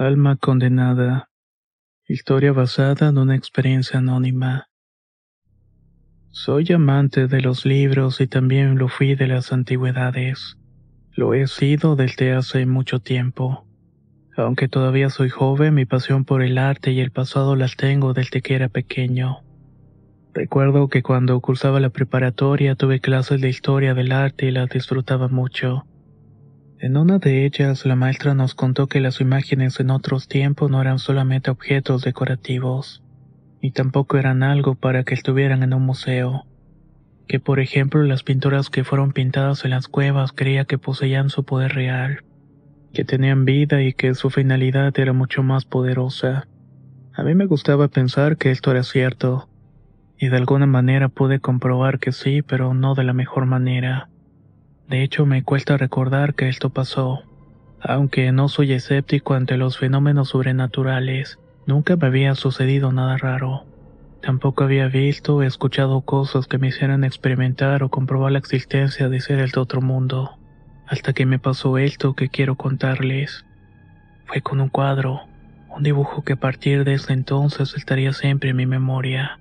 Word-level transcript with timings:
Alma 0.00 0.36
condenada. 0.36 1.28
Historia 2.08 2.52
basada 2.52 3.10
en 3.10 3.18
una 3.18 3.36
experiencia 3.36 3.98
anónima. 3.98 4.70
Soy 6.30 6.72
amante 6.72 7.26
de 7.26 7.42
los 7.42 7.66
libros 7.66 8.22
y 8.22 8.26
también 8.26 8.78
lo 8.78 8.88
fui 8.88 9.14
de 9.14 9.26
las 9.26 9.52
antigüedades. 9.52 10.56
Lo 11.12 11.34
he 11.34 11.46
sido 11.46 11.96
desde 11.96 12.32
hace 12.32 12.64
mucho 12.64 13.00
tiempo. 13.00 13.66
Aunque 14.38 14.68
todavía 14.68 15.10
soy 15.10 15.28
joven, 15.28 15.74
mi 15.74 15.84
pasión 15.84 16.24
por 16.24 16.42
el 16.42 16.56
arte 16.56 16.92
y 16.92 17.00
el 17.00 17.10
pasado 17.10 17.54
las 17.54 17.76
tengo 17.76 18.14
desde 18.14 18.40
que 18.40 18.54
era 18.54 18.70
pequeño. 18.70 19.40
Recuerdo 20.32 20.88
que 20.88 21.02
cuando 21.02 21.38
cursaba 21.42 21.78
la 21.78 21.90
preparatoria 21.90 22.74
tuve 22.74 23.00
clases 23.00 23.42
de 23.42 23.50
historia 23.50 23.92
del 23.92 24.12
arte 24.12 24.46
y 24.46 24.50
las 24.50 24.70
disfrutaba 24.70 25.28
mucho. 25.28 25.84
En 26.82 26.96
una 26.96 27.18
de 27.18 27.44
ellas, 27.44 27.84
la 27.84 27.94
maestra 27.94 28.32
nos 28.32 28.54
contó 28.54 28.86
que 28.86 29.00
las 29.00 29.20
imágenes 29.20 29.78
en 29.80 29.90
otros 29.90 30.28
tiempos 30.28 30.70
no 30.70 30.80
eran 30.80 30.98
solamente 30.98 31.50
objetos 31.50 32.00
decorativos, 32.00 33.02
ni 33.60 33.70
tampoco 33.70 34.16
eran 34.16 34.42
algo 34.42 34.76
para 34.76 35.04
que 35.04 35.12
estuvieran 35.12 35.62
en 35.62 35.74
un 35.74 35.84
museo. 35.84 36.46
Que 37.28 37.38
por 37.38 37.60
ejemplo 37.60 38.02
las 38.04 38.22
pinturas 38.22 38.70
que 38.70 38.82
fueron 38.82 39.12
pintadas 39.12 39.66
en 39.66 39.72
las 39.72 39.88
cuevas 39.88 40.32
creía 40.32 40.64
que 40.64 40.78
poseían 40.78 41.28
su 41.28 41.44
poder 41.44 41.74
real, 41.74 42.24
que 42.94 43.04
tenían 43.04 43.44
vida 43.44 43.82
y 43.82 43.92
que 43.92 44.14
su 44.14 44.30
finalidad 44.30 44.98
era 44.98 45.12
mucho 45.12 45.42
más 45.42 45.66
poderosa. 45.66 46.48
A 47.12 47.22
mí 47.22 47.34
me 47.34 47.44
gustaba 47.44 47.88
pensar 47.88 48.38
que 48.38 48.50
esto 48.50 48.70
era 48.70 48.84
cierto, 48.84 49.50
y 50.18 50.28
de 50.28 50.36
alguna 50.38 50.64
manera 50.64 51.10
pude 51.10 51.40
comprobar 51.40 51.98
que 51.98 52.12
sí, 52.12 52.40
pero 52.40 52.72
no 52.72 52.94
de 52.94 53.04
la 53.04 53.12
mejor 53.12 53.44
manera. 53.44 54.08
De 54.90 55.04
hecho, 55.04 55.24
me 55.24 55.44
cuesta 55.44 55.76
recordar 55.76 56.34
que 56.34 56.48
esto 56.48 56.70
pasó. 56.70 57.22
Aunque 57.80 58.32
no 58.32 58.48
soy 58.48 58.72
escéptico 58.72 59.34
ante 59.34 59.56
los 59.56 59.78
fenómenos 59.78 60.30
sobrenaturales, 60.30 61.38
nunca 61.64 61.94
me 61.94 62.08
había 62.08 62.34
sucedido 62.34 62.90
nada 62.90 63.16
raro. 63.16 63.66
Tampoco 64.20 64.64
había 64.64 64.88
visto 64.88 65.36
o 65.36 65.42
escuchado 65.44 66.00
cosas 66.00 66.48
que 66.48 66.58
me 66.58 66.68
hicieran 66.68 67.04
experimentar 67.04 67.84
o 67.84 67.88
comprobar 67.88 68.32
la 68.32 68.40
existencia 68.40 69.08
de 69.08 69.20
seres 69.20 69.52
de 69.52 69.60
otro 69.60 69.80
mundo. 69.80 70.36
Hasta 70.88 71.12
que 71.12 71.24
me 71.24 71.38
pasó 71.38 71.78
esto 71.78 72.14
que 72.14 72.28
quiero 72.28 72.56
contarles. 72.56 73.46
Fue 74.26 74.40
con 74.42 74.60
un 74.60 74.70
cuadro, 74.70 75.20
un 75.68 75.84
dibujo 75.84 76.24
que 76.24 76.32
a 76.32 76.40
partir 76.40 76.82
de 76.82 76.94
ese 76.94 77.12
entonces 77.12 77.74
estaría 77.76 78.12
siempre 78.12 78.50
en 78.50 78.56
mi 78.56 78.66
memoria. 78.66 79.38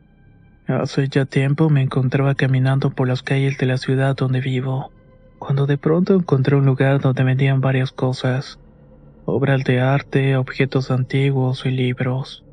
Hace 0.68 1.08
ya 1.08 1.26
tiempo 1.26 1.72
me 1.72 1.82
encontraba 1.82 2.36
caminando 2.36 2.92
por 2.92 3.08
las 3.08 3.24
calles 3.24 3.58
de 3.58 3.66
la 3.66 3.78
ciudad 3.78 4.16
donde 4.16 4.42
vivo, 4.42 4.92
cuando 5.40 5.66
de 5.66 5.78
pronto 5.78 6.14
encontré 6.14 6.56
un 6.56 6.66
lugar 6.66 7.00
donde 7.00 7.24
vendían 7.24 7.62
varias 7.62 7.92
cosas, 7.92 8.60
obras 9.26 9.64
de 9.64 9.80
arte, 9.80 10.36
objetos 10.36 10.92
antiguos 10.92 11.66
y 11.66 11.72
libros. 11.72 12.44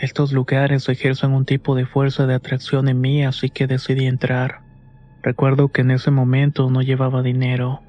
Estos 0.00 0.32
lugares 0.32 0.88
ejercen 0.88 1.32
un 1.32 1.44
tipo 1.44 1.74
de 1.74 1.84
fuerza 1.84 2.26
de 2.26 2.34
atracción 2.34 2.88
en 2.88 3.00
mí, 3.00 3.24
así 3.24 3.50
que 3.50 3.66
decidí 3.66 4.06
entrar. 4.06 4.60
Recuerdo 5.22 5.68
que 5.68 5.82
en 5.82 5.90
ese 5.90 6.10
momento 6.10 6.70
no 6.70 6.80
llevaba 6.80 7.22
dinero. 7.22 7.82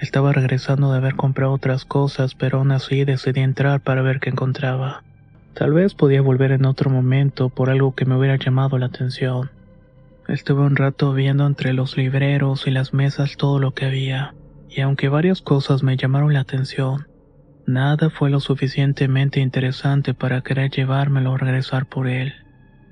Estaba 0.00 0.32
regresando 0.32 0.90
de 0.90 0.98
haber 0.98 1.14
comprado 1.14 1.52
otras 1.52 1.84
cosas, 1.84 2.34
pero 2.34 2.58
aún 2.58 2.72
así 2.72 3.04
decidí 3.04 3.40
entrar 3.40 3.80
para 3.80 4.02
ver 4.02 4.20
qué 4.20 4.30
encontraba. 4.30 5.02
Tal 5.54 5.72
vez 5.72 5.94
podía 5.94 6.22
volver 6.22 6.52
en 6.52 6.66
otro 6.66 6.90
momento 6.90 7.48
por 7.48 7.70
algo 7.70 7.94
que 7.94 8.04
me 8.04 8.16
hubiera 8.16 8.36
llamado 8.36 8.78
la 8.78 8.86
atención. 8.86 9.50
Estuve 10.28 10.60
un 10.60 10.76
rato 10.76 11.14
viendo 11.14 11.46
entre 11.46 11.72
los 11.72 11.96
libreros 11.96 12.66
y 12.66 12.70
las 12.70 12.92
mesas 12.92 13.38
todo 13.38 13.58
lo 13.58 13.72
que 13.72 13.86
había, 13.86 14.34
y 14.68 14.82
aunque 14.82 15.08
varias 15.08 15.40
cosas 15.40 15.82
me 15.82 15.96
llamaron 15.96 16.34
la 16.34 16.40
atención, 16.40 17.08
nada 17.66 18.10
fue 18.10 18.28
lo 18.28 18.38
suficientemente 18.38 19.40
interesante 19.40 20.12
para 20.12 20.42
querer 20.42 20.70
llevármelo 20.70 21.32
o 21.32 21.38
regresar 21.38 21.86
por 21.86 22.08
él. 22.08 22.34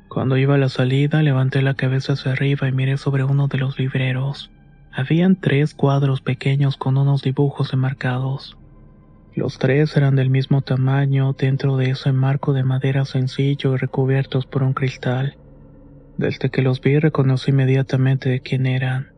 Cuando 0.09 0.39
iba 0.39 0.55
a 0.55 0.59
la 0.59 0.71
salida 0.71 1.23
levanté 1.23 1.61
la 1.61 1.75
cabeza 1.75 2.15
hacia 2.15 2.33
arriba 2.33 2.69
y 2.69 2.73
miré 2.73 2.97
sobre 2.97 3.23
uno 3.23 3.49
de 3.49 3.59
los 3.59 3.79
libreros. 3.79 4.51
Habían 4.91 5.39
tres 5.39 5.75
cuadros 5.75 6.23
pequeños 6.23 6.79
con 6.79 6.97
unos 6.97 7.21
dibujos 7.21 7.75
enmarcados. 7.75 8.57
Los 9.35 9.59
tres 9.59 9.95
eran 9.95 10.17
del 10.17 10.31
mismo 10.31 10.63
tamaño 10.63 11.35
dentro 11.39 11.77
de 11.77 11.91
ese 11.91 12.13
marco 12.13 12.55
de 12.55 12.65
madera 12.65 13.05
sencillo 13.05 13.75
y 13.75 13.77
recubiertos 13.77 14.47
por 14.47 14.63
un 14.63 14.73
cristal. 14.73 15.37
Desde 16.19 16.49
que 16.50 16.62
los 16.62 16.81
vi 16.81 16.99
reconocí 16.99 17.50
inmediatamente 17.50 18.31
de 18.31 18.41
quién 18.41 18.66
eran. 18.66 19.09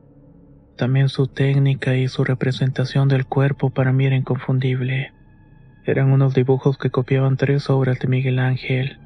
También 0.76 1.08
su 1.08 1.28
técnica 1.28 1.96
y 1.96 2.08
su 2.08 2.24
representación 2.24 3.08
del 3.08 3.24
cuerpo 3.26 3.70
para 3.70 3.92
mí 3.92 4.06
era 4.06 4.16
inconfundible. 4.16 5.12
Eran 5.84 6.10
unos 6.10 6.34
dibujos 6.34 6.76
que 6.76 6.90
copiaban 6.90 7.36
tres 7.36 7.70
obras 7.70 7.98
de 8.00 8.08
Miguel 8.08 8.38
Ángel, 8.38 8.98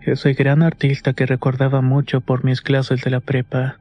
ese 0.00 0.34
gran 0.34 0.62
artista 0.62 1.12
que 1.12 1.26
recordaba 1.26 1.80
mucho 1.80 2.20
por 2.20 2.44
mis 2.44 2.60
clases 2.60 3.02
de 3.02 3.10
la 3.10 3.20
prepa. 3.20 3.78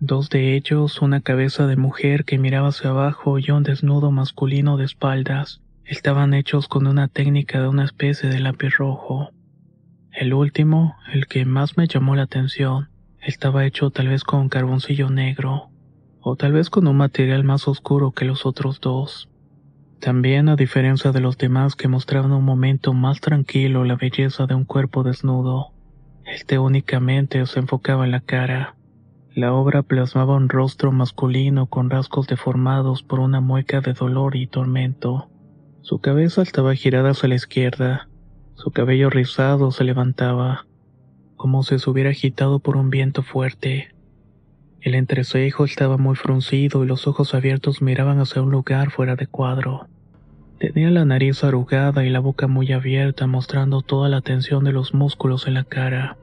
Dos 0.00 0.28
de 0.30 0.56
ellos, 0.56 1.00
una 1.02 1.20
cabeza 1.20 1.66
de 1.68 1.76
mujer 1.76 2.24
que 2.24 2.38
miraba 2.38 2.68
hacia 2.68 2.90
abajo 2.90 3.38
y 3.38 3.50
un 3.50 3.62
desnudo 3.62 4.10
masculino 4.10 4.76
de 4.76 4.84
espaldas, 4.84 5.60
estaban 5.84 6.34
hechos 6.34 6.66
con 6.66 6.86
una 6.86 7.06
técnica 7.08 7.60
de 7.60 7.68
una 7.68 7.84
especie 7.84 8.28
de 8.28 8.40
lápiz 8.40 8.76
rojo. 8.76 9.30
El 10.12 10.34
último, 10.34 10.96
el 11.12 11.26
que 11.26 11.46
más 11.46 11.78
me 11.78 11.86
llamó 11.86 12.14
la 12.14 12.24
atención, 12.24 12.90
estaba 13.20 13.64
hecho 13.64 13.90
tal 13.90 14.08
vez 14.08 14.24
con 14.24 14.50
carboncillo 14.50 15.08
negro, 15.08 15.70
o 16.20 16.36
tal 16.36 16.52
vez 16.52 16.68
con 16.68 16.86
un 16.86 16.98
material 16.98 17.44
más 17.44 17.66
oscuro 17.66 18.12
que 18.12 18.26
los 18.26 18.44
otros 18.44 18.80
dos. 18.80 19.30
También, 20.00 20.50
a 20.50 20.56
diferencia 20.56 21.12
de 21.12 21.20
los 21.20 21.38
demás 21.38 21.76
que 21.76 21.88
mostraban 21.88 22.32
un 22.32 22.44
momento 22.44 22.92
más 22.92 23.20
tranquilo 23.20 23.84
la 23.84 23.96
belleza 23.96 24.46
de 24.46 24.54
un 24.54 24.64
cuerpo 24.64 25.02
desnudo, 25.02 25.72
este 26.26 26.58
únicamente 26.58 27.44
se 27.46 27.60
enfocaba 27.60 28.04
en 28.04 28.10
la 28.10 28.20
cara. 28.20 28.76
La 29.34 29.54
obra 29.54 29.82
plasmaba 29.82 30.36
un 30.36 30.50
rostro 30.50 30.92
masculino 30.92 31.66
con 31.66 31.88
rasgos 31.88 32.26
deformados 32.26 33.02
por 33.02 33.18
una 33.18 33.40
mueca 33.40 33.80
de 33.80 33.94
dolor 33.94 34.36
y 34.36 34.46
tormento. 34.46 35.30
Su 35.80 36.00
cabeza 36.00 36.42
estaba 36.42 36.74
girada 36.74 37.10
hacia 37.10 37.30
la 37.30 37.36
izquierda. 37.36 38.08
Su 38.62 38.70
cabello 38.70 39.10
rizado 39.10 39.72
se 39.72 39.82
levantaba, 39.82 40.66
como 41.34 41.64
si 41.64 41.80
se 41.80 41.90
hubiera 41.90 42.10
agitado 42.10 42.60
por 42.60 42.76
un 42.76 42.90
viento 42.90 43.24
fuerte. 43.24 43.92
El 44.80 44.94
entrecejo 44.94 45.64
estaba 45.64 45.96
muy 45.98 46.14
fruncido 46.14 46.84
y 46.84 46.86
los 46.86 47.08
ojos 47.08 47.34
abiertos 47.34 47.82
miraban 47.82 48.20
hacia 48.20 48.40
un 48.40 48.52
lugar 48.52 48.92
fuera 48.92 49.16
de 49.16 49.26
cuadro. 49.26 49.88
Tenía 50.60 50.92
la 50.92 51.04
nariz 51.04 51.42
arrugada 51.42 52.04
y 52.04 52.10
la 52.10 52.20
boca 52.20 52.46
muy 52.46 52.70
abierta, 52.70 53.26
mostrando 53.26 53.82
toda 53.82 54.08
la 54.08 54.20
tensión 54.20 54.62
de 54.62 54.70
los 54.70 54.94
músculos 54.94 55.48
en 55.48 55.54
la 55.54 55.64
cara. 55.64 56.16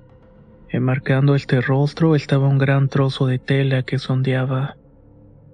Enmarcando 0.70 1.36
este 1.36 1.60
rostro 1.60 2.16
estaba 2.16 2.48
un 2.48 2.58
gran 2.58 2.88
trozo 2.88 3.28
de 3.28 3.38
tela 3.38 3.84
que 3.84 4.00
sondeaba, 4.00 4.78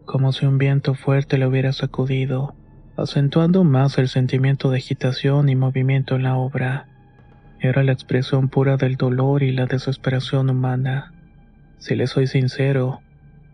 como 0.05 0.31
si 0.33 0.45
un 0.45 0.59
viento 0.59 0.93
fuerte 0.93 1.39
le 1.39 1.47
hubiera 1.47 1.73
sacudido 1.73 2.53
acentuando 2.97 3.63
más 3.63 3.97
el 3.97 4.07
sentimiento 4.07 4.69
de 4.69 4.77
agitación 4.77 5.49
y 5.49 5.55
movimiento 5.55 6.15
en 6.15 6.23
la 6.23 6.35
obra. 6.35 6.87
Era 7.59 7.83
la 7.83 7.91
expresión 7.91 8.49
pura 8.49 8.77
del 8.77 8.95
dolor 8.95 9.43
y 9.43 9.51
la 9.51 9.65
desesperación 9.65 10.49
humana. 10.49 11.13
Si 11.77 11.95
le 11.95 12.07
soy 12.07 12.27
sincero, 12.27 13.01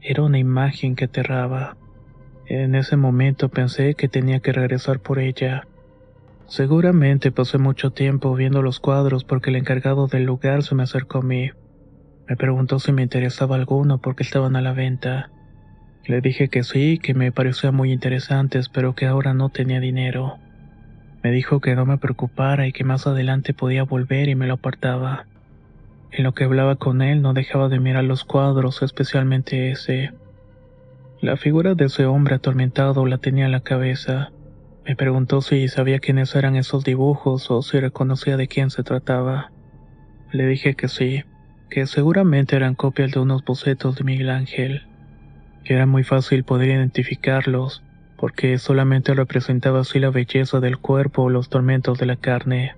era 0.01 0.23
una 0.23 0.39
imagen 0.39 0.95
que 0.95 1.05
aterraba. 1.05 1.77
En 2.45 2.75
ese 2.75 2.97
momento 2.97 3.49
pensé 3.49 3.93
que 3.95 4.07
tenía 4.07 4.39
que 4.39 4.51
regresar 4.51 4.99
por 4.99 5.19
ella. 5.19 5.67
Seguramente 6.47 7.31
pasé 7.31 7.57
mucho 7.57 7.91
tiempo 7.91 8.35
viendo 8.35 8.61
los 8.61 8.79
cuadros 8.79 9.23
porque 9.23 9.51
el 9.51 9.55
encargado 9.55 10.07
del 10.07 10.25
lugar 10.25 10.63
se 10.63 10.75
me 10.75 10.83
acercó 10.83 11.19
a 11.19 11.23
mí. 11.23 11.51
Me 12.27 12.35
preguntó 12.35 12.79
si 12.79 12.91
me 12.91 13.03
interesaba 13.03 13.55
alguno 13.55 13.99
porque 13.99 14.23
estaban 14.23 14.55
a 14.55 14.61
la 14.61 14.73
venta. 14.73 15.31
Le 16.11 16.19
dije 16.19 16.49
que 16.49 16.63
sí, 16.63 16.99
que 17.01 17.13
me 17.13 17.31
parecía 17.31 17.71
muy 17.71 17.93
interesantes, 17.93 18.67
pero 18.67 18.95
que 18.95 19.05
ahora 19.05 19.33
no 19.33 19.47
tenía 19.47 19.79
dinero. 19.79 20.39
Me 21.23 21.31
dijo 21.31 21.61
que 21.61 21.73
no 21.73 21.85
me 21.85 21.97
preocupara 21.99 22.67
y 22.67 22.73
que 22.73 22.83
más 22.83 23.07
adelante 23.07 23.53
podía 23.53 23.83
volver 23.83 24.27
y 24.27 24.35
me 24.35 24.45
lo 24.45 24.55
apartaba. 24.55 25.25
En 26.11 26.25
lo 26.25 26.33
que 26.33 26.43
hablaba 26.43 26.75
con 26.75 27.01
él 27.01 27.21
no 27.21 27.31
dejaba 27.31 27.69
de 27.69 27.79
mirar 27.79 28.03
los 28.03 28.25
cuadros, 28.25 28.81
especialmente 28.81 29.71
ese. 29.71 30.11
La 31.21 31.37
figura 31.37 31.75
de 31.75 31.85
ese 31.85 32.05
hombre 32.05 32.35
atormentado 32.35 33.05
la 33.05 33.19
tenía 33.19 33.45
en 33.45 33.53
la 33.53 33.61
cabeza. 33.61 34.33
Me 34.85 34.97
preguntó 34.97 35.39
si 35.39 35.69
sabía 35.69 35.99
quiénes 35.99 36.35
eran 36.35 36.57
esos 36.57 36.83
dibujos 36.83 37.49
o 37.49 37.61
si 37.61 37.79
reconocía 37.79 38.35
de 38.35 38.49
quién 38.49 38.69
se 38.69 38.83
trataba. 38.83 39.53
Le 40.33 40.45
dije 40.45 40.75
que 40.75 40.89
sí, 40.89 41.23
que 41.69 41.85
seguramente 41.85 42.57
eran 42.57 42.75
copias 42.75 43.11
de 43.11 43.21
unos 43.21 43.45
bocetos 43.45 43.95
de 43.95 44.03
Miguel 44.03 44.29
Ángel, 44.29 44.90
era 45.65 45.85
muy 45.85 46.03
fácil 46.03 46.43
poder 46.43 46.69
identificarlos, 46.69 47.83
porque 48.17 48.57
solamente 48.57 49.13
representaba 49.13 49.81
así 49.81 49.99
la 49.99 50.09
belleza 50.09 50.59
del 50.59 50.77
cuerpo 50.77 51.23
o 51.23 51.29
los 51.29 51.49
tormentos 51.49 51.97
de 51.97 52.05
la 52.05 52.15
carne. 52.15 52.75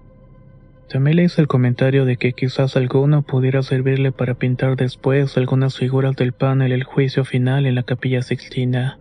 También 0.89 1.17
le 1.17 1.23
hice 1.23 1.41
el 1.41 1.47
comentario 1.47 2.05
de 2.05 2.17
que 2.17 2.33
quizás 2.33 2.75
alguno 2.75 3.23
pudiera 3.23 3.63
servirle 3.63 4.11
para 4.11 4.35
pintar 4.35 4.75
después 4.75 5.37
algunas 5.37 5.77
figuras 5.77 6.15
del 6.15 6.33
panel 6.33 6.71
el 6.71 6.83
juicio 6.83 7.25
final 7.25 7.65
en 7.65 7.75
la 7.75 7.83
capilla 7.83 8.21
sixtina 8.21 8.99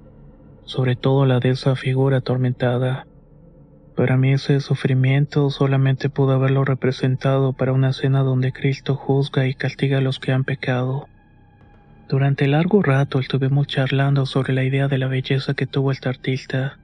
sobre 0.65 0.97
todo 0.97 1.27
la 1.27 1.41
de 1.41 1.51
esa 1.51 1.77
figura 1.77 2.19
atormentada. 2.19 3.07
Para 3.97 4.17
mí 4.17 4.33
ese 4.33 4.61
sufrimiento 4.61 5.51
solamente 5.51 6.09
pudo 6.09 6.33
haberlo 6.33 6.65
representado 6.65 7.53
para 7.53 7.73
una 7.73 7.91
escena 7.91 8.21
donde 8.21 8.53
Cristo 8.53 8.97
juzga 8.97 9.47
y 9.47 9.55
castiga 9.55 9.99
a 9.99 10.01
los 10.01 10.19
que 10.19 10.33
han 10.33 10.45
pecado. 10.45 11.09
Durante 12.09 12.47
largo 12.47 12.83
rato 12.83 13.21
estuvimos 13.21 13.67
charlando 13.67 14.27
sobre 14.27 14.53
la 14.53 14.65
idea 14.65 14.89
de 14.89 14.99
la 14.99 15.07
belleza 15.07 15.55
que 15.55 15.67
tuvo 15.67 15.93
este 15.93 16.09
artista 16.09 16.79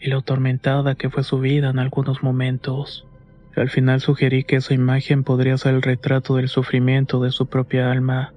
y 0.00 0.08
lo 0.08 0.18
atormentada 0.18 0.94
que 0.94 1.10
fue 1.10 1.24
su 1.24 1.40
vida 1.40 1.70
en 1.70 1.78
algunos 1.78 2.22
momentos. 2.22 3.06
Al 3.56 3.68
final 3.68 4.00
sugerí 4.00 4.44
que 4.44 4.56
esa 4.56 4.74
imagen 4.74 5.24
podría 5.24 5.58
ser 5.58 5.74
el 5.74 5.82
retrato 5.82 6.36
del 6.36 6.48
sufrimiento 6.48 7.20
de 7.20 7.32
su 7.32 7.46
propia 7.46 7.90
alma 7.90 8.32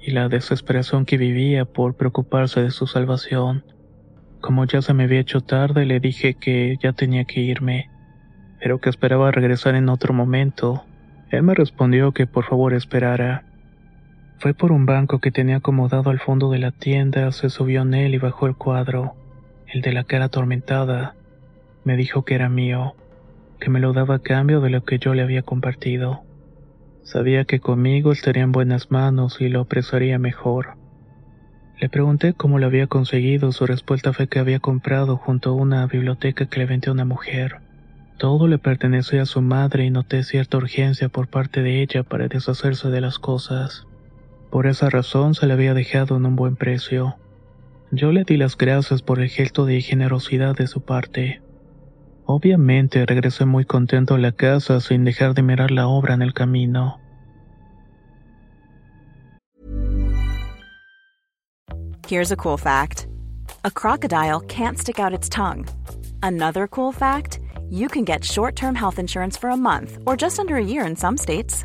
y 0.00 0.12
la 0.12 0.28
desesperación 0.28 1.04
que 1.04 1.18
vivía 1.18 1.66
por 1.66 1.94
preocuparse 1.94 2.62
de 2.62 2.70
su 2.70 2.86
salvación. 2.86 3.64
Como 4.40 4.64
ya 4.64 4.80
se 4.80 4.94
me 4.94 5.04
había 5.04 5.20
hecho 5.20 5.42
tarde, 5.42 5.84
le 5.84 6.00
dije 6.00 6.34
que 6.34 6.78
ya 6.82 6.94
tenía 6.94 7.24
que 7.26 7.40
irme, 7.40 7.90
pero 8.58 8.80
que 8.80 8.88
esperaba 8.88 9.30
regresar 9.30 9.74
en 9.74 9.90
otro 9.90 10.14
momento. 10.14 10.84
Él 11.30 11.42
me 11.42 11.54
respondió 11.54 12.12
que 12.12 12.26
por 12.26 12.44
favor 12.44 12.72
esperara. 12.72 13.44
Fue 14.40 14.54
por 14.54 14.72
un 14.72 14.86
banco 14.86 15.18
que 15.18 15.30
tenía 15.30 15.56
acomodado 15.56 16.08
al 16.08 16.18
fondo 16.18 16.50
de 16.50 16.58
la 16.58 16.70
tienda, 16.70 17.30
se 17.30 17.50
subió 17.50 17.82
en 17.82 17.92
él 17.92 18.14
y 18.14 18.18
bajó 18.18 18.46
el 18.46 18.56
cuadro, 18.56 19.14
el 19.66 19.82
de 19.82 19.92
la 19.92 20.04
cara 20.04 20.24
atormentada. 20.24 21.14
Me 21.84 21.94
dijo 21.94 22.24
que 22.24 22.36
era 22.36 22.48
mío, 22.48 22.94
que 23.60 23.68
me 23.68 23.80
lo 23.80 23.92
daba 23.92 24.14
a 24.14 24.18
cambio 24.20 24.62
de 24.62 24.70
lo 24.70 24.82
que 24.82 24.98
yo 24.98 25.12
le 25.12 25.20
había 25.20 25.42
compartido. 25.42 26.22
Sabía 27.02 27.44
que 27.44 27.60
conmigo 27.60 28.12
estaría 28.12 28.42
en 28.42 28.50
buenas 28.50 28.90
manos 28.90 29.42
y 29.42 29.50
lo 29.50 29.60
apresaría 29.60 30.18
mejor. 30.18 30.78
Le 31.78 31.90
pregunté 31.90 32.32
cómo 32.32 32.58
lo 32.58 32.64
había 32.64 32.86
conseguido, 32.86 33.52
su 33.52 33.66
respuesta 33.66 34.14
fue 34.14 34.26
que 34.26 34.38
había 34.38 34.58
comprado 34.58 35.18
junto 35.18 35.50
a 35.50 35.54
una 35.54 35.86
biblioteca 35.86 36.46
que 36.46 36.60
le 36.60 36.64
vendió 36.64 36.92
una 36.92 37.04
mujer. 37.04 37.58
Todo 38.16 38.48
le 38.48 38.56
pertenecía 38.56 39.20
a 39.20 39.26
su 39.26 39.42
madre 39.42 39.84
y 39.84 39.90
noté 39.90 40.22
cierta 40.22 40.56
urgencia 40.56 41.10
por 41.10 41.28
parte 41.28 41.60
de 41.60 41.82
ella 41.82 42.04
para 42.04 42.26
deshacerse 42.26 42.88
de 42.88 43.02
las 43.02 43.18
cosas. 43.18 43.86
Por 44.50 44.66
esa 44.66 44.90
razón 44.90 45.34
se 45.34 45.46
le 45.46 45.52
había 45.52 45.74
dejado 45.74 46.16
en 46.16 46.26
un 46.26 46.34
buen 46.36 46.56
precio. 46.56 47.16
Yo 47.92 48.12
le 48.12 48.24
di 48.24 48.36
las 48.36 48.56
gracias 48.56 49.02
por 49.02 49.20
el 49.20 49.28
gesto 49.28 49.64
de 49.64 49.80
generosidad 49.80 50.56
de 50.56 50.66
su 50.66 50.80
parte. 50.80 51.40
Obviamente 52.24 53.06
regresé 53.06 53.44
muy 53.44 53.64
contento 53.64 54.14
a 54.14 54.18
la 54.18 54.32
casa 54.32 54.80
sin 54.80 55.04
dejar 55.04 55.34
de 55.34 55.42
mirar 55.42 55.70
la 55.70 55.88
obra 55.88 56.14
en 56.14 56.22
el 56.22 56.32
camino. 56.32 57.00
Here's 62.06 62.32
a 62.32 62.36
cool 62.36 62.56
fact 62.56 63.06
a 63.64 63.70
crocodile 63.70 64.40
can't 64.48 64.78
stick 64.78 64.98
out 64.98 65.12
its 65.12 65.28
tongue. 65.28 65.66
Another 66.22 66.66
cool 66.66 66.92
fact 66.92 67.40
you 67.68 67.88
can 67.88 68.04
get 68.04 68.24
short 68.24 68.56
term 68.56 68.74
health 68.74 68.98
insurance 68.98 69.36
for 69.36 69.50
a 69.50 69.56
month 69.56 69.98
or 70.06 70.16
just 70.16 70.38
under 70.40 70.56
a 70.56 70.64
year 70.64 70.84
in 70.84 70.96
some 70.96 71.16
states. 71.16 71.64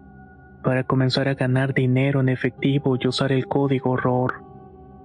para 0.63 0.83
comenzar 0.83 1.27
a 1.27 1.33
ganar 1.33 1.73
dinero 1.73 2.19
en 2.19 2.29
efectivo 2.29 2.97
y 2.99 3.07
usar 3.07 3.31
el 3.31 3.47
código 3.47 3.97
ROR. 3.97 4.43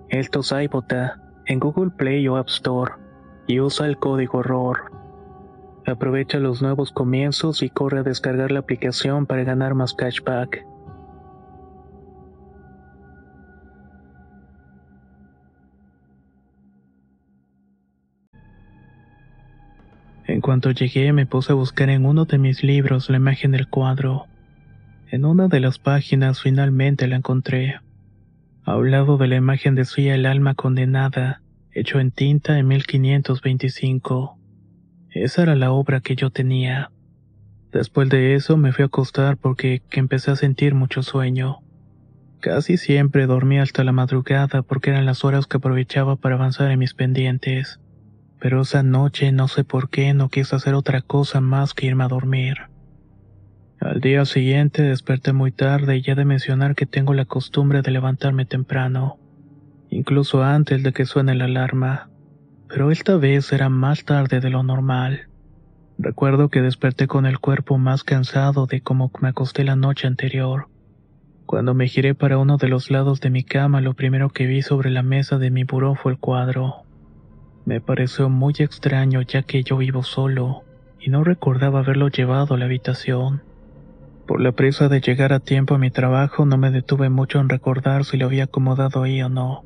Esto 0.09 0.41
es 0.41 0.53
iBota 0.53 1.21
en 1.47 1.59
Google 1.59 1.91
Play 1.91 2.27
o 2.29 2.37
App 2.37 2.49
Store 2.49 2.93
y 3.47 3.61
usa 3.61 3.87
el 3.87 3.97
código 3.97 4.43
ROR. 4.43 4.93
Aprovecha 5.87 6.39
los 6.39 6.63
nuevos 6.63 6.91
comienzos 6.91 7.63
y 7.63 7.71
corre 7.71 8.01
a 8.01 8.03
descargar 8.03 8.51
la 8.51 8.61
aplicación 8.61 9.27
para 9.27 9.45
ganar 9.45 9.75
más 9.75 9.95
cashback. 9.95 10.67
En 20.27 20.41
cuanto 20.41 20.73
llegué 20.73 21.13
me 21.13 21.25
puse 21.25 21.53
a 21.53 21.55
buscar 21.55 21.89
en 21.89 22.05
uno 22.05 22.25
de 22.25 22.39
mis 22.39 22.65
libros 22.65 23.09
la 23.09 23.17
imagen 23.17 23.53
del 23.53 23.69
cuadro. 23.69 24.27
En 25.09 25.25
una 25.25 25.47
de 25.47 25.61
las 25.61 25.79
páginas 25.79 26.41
finalmente 26.41 27.07
la 27.07 27.15
encontré. 27.17 27.81
A 28.65 28.77
un 28.77 28.91
lado 28.91 29.19
de 29.19 29.29
la 29.29 29.37
imagen 29.37 29.77
decía 29.77 30.17
el 30.17 30.27
alma 30.27 30.57
condenada, 30.57 31.43
hecho 31.71 32.01
en 32.01 32.11
tinta 32.11 32.59
en 32.59 32.67
1525. 32.67 34.37
Esa 35.11 35.43
era 35.43 35.55
la 35.55 35.71
obra 35.71 36.01
que 36.01 36.17
yo 36.17 36.31
tenía. 36.31 36.91
Después 37.71 38.09
de 38.09 38.35
eso 38.35 38.57
me 38.57 38.73
fui 38.73 38.83
a 38.83 38.87
acostar 38.87 39.37
porque 39.37 39.81
empecé 39.93 40.33
a 40.33 40.37
sentir 40.37 40.75
mucho 40.75 41.05
sueño. 41.05 41.59
Casi 42.41 42.77
siempre 42.77 43.27
dormía 43.27 43.63
hasta 43.63 43.85
la 43.85 43.93
madrugada 43.93 44.63
porque 44.63 44.91
eran 44.91 45.07
las 45.07 45.25
horas 45.25 45.47
que 45.47 45.59
aprovechaba 45.59 46.17
para 46.17 46.35
avanzar 46.35 46.73
en 46.73 46.81
mis 46.81 46.95
pendientes. 46.95 47.79
Pero 48.41 48.63
esa 48.63 48.83
noche 48.83 49.31
no 49.31 49.47
sé 49.47 49.63
por 49.63 49.89
qué 49.89 50.15
no 50.15 50.31
quise 50.31 50.57
hacer 50.57 50.75
otra 50.75 51.01
cosa 51.01 51.41
más 51.41 51.75
que 51.75 51.87
irme 51.87 52.03
a 52.03 52.09
dormir. 52.09 52.57
Al 53.87 54.01
día 54.01 54.25
siguiente 54.25 54.83
desperté 54.83 55.33
muy 55.33 55.53
tarde 55.53 55.97
y 55.97 56.03
ya 56.03 56.17
de 56.17 56.25
mencionar 56.25 56.75
que 56.75 56.87
tengo 56.87 57.15
la 57.15 57.25
costumbre 57.25 57.83
de 57.83 57.93
levantarme 57.93 58.45
temprano, 58.45 59.17
incluso 59.91 60.43
antes 60.43 60.83
de 60.83 60.93
que 60.93 61.05
suene 61.05 61.37
la 61.37 61.45
alarma, 61.45 62.11
pero 62.69 62.91
esta 62.91 63.17
vez 63.17 63.53
era 63.53 63.69
más 63.69 64.05
tarde 64.05 64.41
de 64.41 64.51
lo 64.51 64.65
normal. 64.65 65.29
Recuerdo 65.99 66.49
que 66.49 66.63
desperté 66.63 67.07
con 67.07 67.27
el 67.27 67.39
cuerpo 67.39 67.79
más 67.79 68.03
cansado 68.03 68.67
de 68.67 68.81
como 68.81 69.13
me 69.21 69.29
acosté 69.29 69.63
la 69.63 69.77
noche 69.77 70.09
anterior. 70.09 70.67
Cuando 71.47 71.73
me 71.73 71.87
giré 71.87 72.17
para 72.17 72.39
uno 72.39 72.57
de 72.57 72.67
los 72.67 72.91
lados 72.91 73.21
de 73.21 73.31
mi 73.31 73.45
cama, 73.45 73.81
lo 73.81 73.95
primero 73.95 74.31
que 74.31 74.47
vi 74.47 74.63
sobre 74.63 74.91
la 74.91 75.05
mesa 75.05 75.39
de 75.39 75.53
mi 75.53 75.63
buró 75.63 75.95
fue 75.95 76.11
el 76.11 76.19
cuadro. 76.19 76.83
Me 77.65 77.81
pareció 77.81 78.29
muy 78.31 78.55
extraño 78.59 79.23
ya 79.23 79.43
que 79.43 79.63
yo 79.63 79.77
vivo 79.77 80.03
solo 80.03 80.65
y 80.99 81.09
no 81.09 81.23
recordaba 81.23 81.79
haberlo 81.79 82.09
llevado 82.09 82.55
a 82.55 82.59
la 82.59 82.65
habitación. 82.65 83.43
Por 84.27 84.41
la 84.41 84.53
prisa 84.53 84.89
de 84.89 85.01
llegar 85.01 85.33
a 85.33 85.41
tiempo 85.41 85.75
a 85.75 85.79
mi 85.79 85.91
trabajo 85.91 86.47
no 86.47 86.57
me 86.59 86.73
detuve 86.73 87.09
mucho 87.11 87.39
en 87.39 87.49
recordar 87.49 88.05
si 88.05 88.17
lo 88.17 88.27
había 88.27 88.45
acomodado 88.45 89.05
ahí 89.05 89.23
o 89.23 89.29
no. 89.29 89.65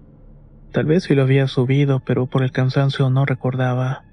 Tal 0.73 0.85
vez 0.85 1.05
si 1.05 1.15
lo 1.15 1.23
había 1.23 1.49
subido, 1.49 2.01
pero 2.01 2.27
por 2.27 2.43
el 2.43 2.53
cansancio 2.53 3.09
no 3.09 3.25
recordaba. 3.25 4.05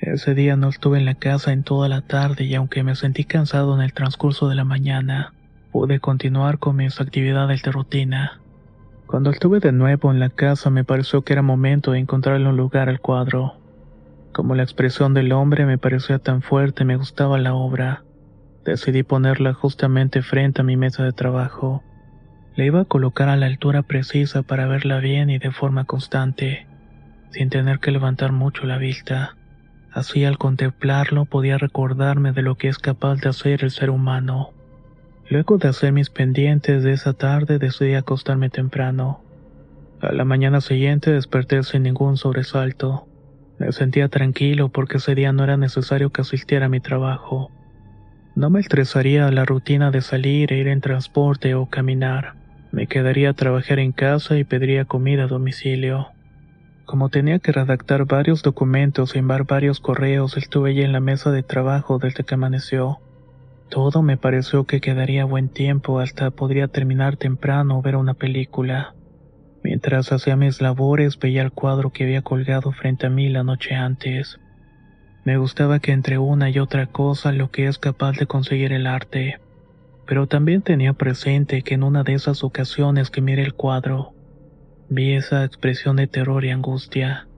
Ese 0.00 0.34
día 0.34 0.56
no 0.56 0.68
estuve 0.68 0.98
en 0.98 1.04
la 1.04 1.14
casa 1.14 1.52
en 1.52 1.62
toda 1.62 1.88
la 1.88 2.00
tarde 2.00 2.44
y 2.44 2.54
aunque 2.54 2.82
me 2.82 2.96
sentí 2.96 3.24
cansado 3.24 3.74
en 3.74 3.82
el 3.82 3.92
transcurso 3.92 4.48
de 4.48 4.56
la 4.56 4.64
mañana, 4.64 5.32
pude 5.70 6.00
continuar 6.00 6.58
con 6.58 6.76
mis 6.76 7.00
actividades 7.00 7.62
de 7.62 7.70
rutina. 7.70 8.40
Cuando 9.06 9.30
estuve 9.30 9.60
de 9.60 9.72
nuevo 9.72 10.10
en 10.10 10.18
la 10.18 10.30
casa 10.30 10.70
me 10.70 10.84
pareció 10.84 11.22
que 11.22 11.34
era 11.34 11.42
momento 11.42 11.92
de 11.92 11.98
encontrarle 12.00 12.48
un 12.48 12.56
lugar 12.56 12.88
al 12.88 13.00
cuadro. 13.00 13.54
Como 14.32 14.54
la 14.54 14.62
expresión 14.62 15.14
del 15.14 15.32
hombre 15.32 15.66
me 15.66 15.78
parecía 15.78 16.18
tan 16.18 16.42
fuerte 16.42 16.84
me 16.84 16.96
gustaba 16.96 17.38
la 17.38 17.54
obra. 17.54 18.02
Decidí 18.64 19.02
ponerla 19.02 19.54
justamente 19.54 20.22
frente 20.22 20.60
a 20.60 20.64
mi 20.64 20.76
mesa 20.76 21.02
de 21.04 21.12
trabajo. 21.12 21.82
La 22.56 22.64
iba 22.64 22.82
a 22.82 22.84
colocar 22.84 23.28
a 23.28 23.36
la 23.36 23.46
altura 23.46 23.82
precisa 23.82 24.42
para 24.42 24.66
verla 24.66 24.98
bien 24.98 25.30
y 25.30 25.38
de 25.38 25.50
forma 25.50 25.84
constante, 25.84 26.66
sin 27.30 27.48
tener 27.48 27.78
que 27.78 27.90
levantar 27.90 28.32
mucho 28.32 28.66
la 28.66 28.76
vista. 28.76 29.36
Así 29.92 30.24
al 30.24 30.38
contemplarlo 30.38 31.24
podía 31.24 31.58
recordarme 31.58 32.32
de 32.32 32.42
lo 32.42 32.56
que 32.56 32.68
es 32.68 32.78
capaz 32.78 33.16
de 33.16 33.30
hacer 33.30 33.64
el 33.64 33.70
ser 33.70 33.90
humano. 33.90 34.52
Luego 35.28 35.58
de 35.58 35.68
hacer 35.68 35.92
mis 35.92 36.10
pendientes 36.10 36.82
de 36.82 36.92
esa 36.92 37.12
tarde 37.12 37.58
decidí 37.58 37.94
acostarme 37.94 38.50
temprano. 38.50 39.22
A 40.00 40.12
la 40.12 40.24
mañana 40.24 40.60
siguiente 40.60 41.12
desperté 41.12 41.62
sin 41.62 41.84
ningún 41.84 42.16
sobresalto. 42.16 43.06
Me 43.58 43.72
sentía 43.72 44.08
tranquilo 44.08 44.70
porque 44.70 44.98
ese 44.98 45.14
día 45.14 45.32
no 45.32 45.44
era 45.44 45.56
necesario 45.56 46.10
que 46.10 46.22
asistiera 46.22 46.66
a 46.66 46.70
mi 46.70 46.80
trabajo. 46.80 47.50
No 48.34 48.48
me 48.48 48.60
estresaría 48.60 49.30
la 49.30 49.44
rutina 49.44 49.90
de 49.90 50.00
salir 50.00 50.52
e 50.52 50.58
ir 50.58 50.68
en 50.68 50.80
transporte 50.80 51.54
o 51.54 51.66
caminar. 51.66 52.34
Me 52.70 52.86
quedaría 52.86 53.30
a 53.30 53.34
trabajar 53.34 53.80
en 53.80 53.92
casa 53.92 54.38
y 54.38 54.44
pediría 54.44 54.84
comida 54.84 55.24
a 55.24 55.26
domicilio. 55.26 56.08
Como 56.84 57.08
tenía 57.08 57.40
que 57.40 57.52
redactar 57.52 58.04
varios 58.04 58.42
documentos 58.42 59.14
y 59.14 59.18
enviar 59.18 59.44
varios 59.44 59.80
correos, 59.80 60.36
estuve 60.36 60.70
allí 60.70 60.82
en 60.82 60.92
la 60.92 61.00
mesa 61.00 61.30
de 61.32 61.42
trabajo 61.42 61.98
desde 61.98 62.24
que 62.24 62.34
amaneció. 62.34 62.98
Todo 63.68 64.02
me 64.02 64.16
pareció 64.16 64.64
que 64.64 64.80
quedaría 64.80 65.24
buen 65.24 65.48
tiempo 65.48 66.00
hasta 66.00 66.30
podría 66.30 66.68
terminar 66.68 67.16
temprano 67.16 67.78
o 67.78 67.82
ver 67.82 67.96
una 67.96 68.14
película. 68.14 68.94
Mientras 69.62 70.10
hacía 70.12 70.36
mis 70.36 70.60
labores 70.60 71.18
veía 71.18 71.42
el 71.42 71.52
cuadro 71.52 71.90
que 71.90 72.04
había 72.04 72.22
colgado 72.22 72.72
frente 72.72 73.06
a 73.06 73.10
mí 73.10 73.28
la 73.28 73.44
noche 73.44 73.74
antes. 73.74 74.38
Me 75.24 75.36
gustaba 75.36 75.80
que 75.80 75.92
entre 75.92 76.16
una 76.16 76.48
y 76.48 76.58
otra 76.58 76.86
cosa 76.86 77.32
lo 77.32 77.50
que 77.50 77.66
es 77.66 77.78
capaz 77.78 78.16
de 78.16 78.26
conseguir 78.26 78.72
el 78.72 78.86
arte. 78.86 79.38
Pero 80.06 80.26
también 80.26 80.62
tenía 80.62 80.94
presente 80.94 81.62
que 81.62 81.74
en 81.74 81.82
una 81.82 82.02
de 82.04 82.14
esas 82.14 82.42
ocasiones 82.42 83.10
que 83.10 83.20
miré 83.20 83.42
el 83.42 83.54
cuadro, 83.54 84.14
vi 84.88 85.12
esa 85.12 85.44
expresión 85.44 85.96
de 85.96 86.06
terror 86.06 86.44
y 86.44 86.50
angustia, 86.50 87.28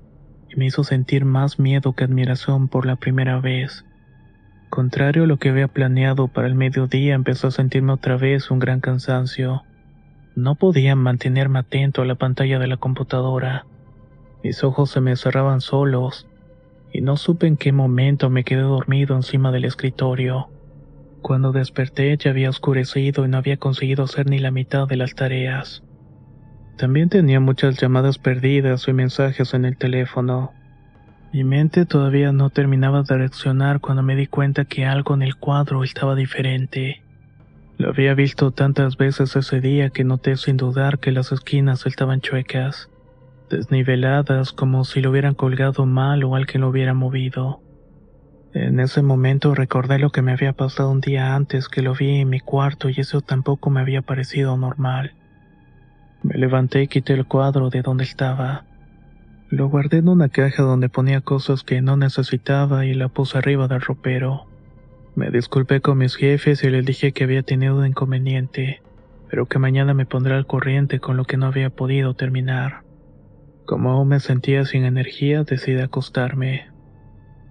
y 0.49 0.57
me 0.57 0.67
hizo 0.67 0.85
sentir 0.85 1.25
más 1.25 1.59
miedo 1.59 1.93
que 1.95 2.05
admiración 2.05 2.69
por 2.69 2.87
la 2.87 2.97
primera 2.97 3.41
vez. 3.41 3.85
Contrario 4.71 5.25
a 5.25 5.27
lo 5.27 5.39
que 5.39 5.51
había 5.51 5.69
planeado 5.69 6.29
para 6.29 6.47
el 6.47 6.55
mediodía, 6.55 7.15
empezó 7.15 7.49
a 7.49 7.51
sentirme 7.51 7.93
otra 7.93 8.17
vez 8.17 8.51
un 8.51 8.61
gran 8.61 8.81
cansancio. 8.81 9.65
No 10.37 10.55
podía 10.55 10.95
mantenerme 10.95 11.59
atento 11.59 12.01
a 12.01 12.07
la 12.07 12.15
pantalla 12.15 12.59
de 12.59 12.69
la 12.69 12.77
computadora. 12.77 13.67
Mis 14.43 14.65
ojos 14.65 14.91
se 14.91 15.01
me 15.01 15.17
cerraban 15.17 15.61
solos 15.61 16.27
y 16.93 17.01
no 17.01 17.17
supe 17.17 17.47
en 17.47 17.57
qué 17.57 17.73
momento 17.73 18.29
me 18.29 18.45
quedé 18.45 18.63
dormido 18.63 19.17
encima 19.17 19.51
del 19.51 19.65
escritorio. 19.65 20.49
Cuando 21.23 21.53
desperté 21.53 22.17
ya 22.17 22.31
había 22.31 22.51
oscurecido 22.51 23.25
y 23.25 23.29
no 23.29 23.39
había 23.39 23.57
conseguido 23.57 24.05
hacer 24.05 24.29
ni 24.29 24.39
la 24.39 24.51
mitad 24.51 24.87
de 24.87 24.97
las 24.97 25.15
tareas. 25.15 25.83
También 26.77 27.09
tenía 27.09 27.41
muchas 27.41 27.81
llamadas 27.81 28.19
perdidas 28.19 28.89
y 28.89 28.93
mensajes 28.93 29.55
en 29.55 29.65
el 29.65 29.77
teléfono. 29.77 30.53
Mi 31.33 31.45
mente 31.45 31.87
todavía 31.87 32.33
no 32.33 32.51
terminaba 32.51 33.03
de 33.03 33.17
reaccionar 33.17 33.81
cuando 33.81 34.03
me 34.03 34.17
di 34.17 34.27
cuenta 34.27 34.65
que 34.65 34.85
algo 34.85 35.15
en 35.15 35.23
el 35.23 35.37
cuadro 35.37 35.85
estaba 35.85 36.15
diferente. 36.15 37.03
Lo 37.79 37.89
había 37.89 38.15
visto 38.15 38.51
tantas 38.51 38.97
veces 38.97 39.35
ese 39.35 39.61
día 39.61 39.91
que 39.91 40.05
noté 40.05 40.37
sin 40.37 40.57
dudar 40.57 40.99
que 40.99 41.13
las 41.13 41.33
esquinas 41.33 41.87
estaban 41.87 42.21
chuecas 42.21 42.92
desniveladas 43.53 44.53
como 44.53 44.85
si 44.85 45.01
lo 45.01 45.11
hubieran 45.11 45.35
colgado 45.35 45.87
mal 45.87 46.25
o 46.25 46.35
alguien 46.35 46.63
lo 46.63 46.71
hubiera 46.71 46.95
movido. 46.95 47.61
En 48.55 48.81
ese 48.81 49.03
momento 49.03 49.55
recordé 49.55 49.99
lo 49.99 50.11
que 50.11 50.23
me 50.23 50.33
había 50.33 50.53
pasado 50.53 50.91
un 50.91 51.01
día 51.01 51.35
antes 51.35 51.69
que 51.69 51.83
lo 51.83 51.95
vi 51.95 52.21
en 52.21 52.31
mi 52.31 52.41
cuarto 52.41 52.89
y 52.89 52.95
eso 52.99 53.21
tampoco 53.21 53.71
me 53.71 53.81
había 53.81 54.03
parecido 54.03 54.57
normal. 54.57 55.15
Me 56.23 56.35
levanté 56.37 56.83
y 56.83 56.89
quité 56.89 57.13
el 57.13 57.27
cuadro 57.27 57.71
de 57.71 57.83
donde 57.83 58.05
estaba. 58.05 58.65
Lo 59.49 59.69
guardé 59.69 59.99
en 59.99 60.09
una 60.09 60.29
caja 60.29 60.63
donde 60.63 60.89
ponía 60.89 61.21
cosas 61.21 61.63
que 61.63 61.83
no 61.83 61.97
necesitaba 61.97 62.87
y 62.87 62.95
la 62.95 63.09
puse 63.09 63.39
arriba 63.39 63.69
del 63.69 63.81
ropero. 63.81 64.47
Me 65.15 65.31
disculpé 65.31 65.81
con 65.81 65.99
mis 65.99 66.17
jefes 66.17 66.65
y 66.65 66.71
les 66.71 66.87
dije 66.87 67.13
que 67.13 67.25
había 67.25 67.43
tenido 67.43 67.77
un 67.77 67.87
inconveniente, 67.87 68.81
pero 69.29 69.47
que 69.47 69.59
mañana 69.59 69.93
me 69.93 70.07
pondré 70.07 70.35
al 70.35 70.47
corriente 70.47 71.01
con 71.01 71.19
lo 71.19 71.25
que 71.25 71.37
no 71.37 71.47
había 71.47 71.69
podido 71.71 72.15
terminar. 72.15 72.83
Como 73.67 73.93
aún 73.93 74.09
me 74.09 74.21
sentía 74.21 74.65
sin 74.65 74.85
energía, 74.85 75.45
decidí 75.45 75.81
acostarme. 75.81 76.67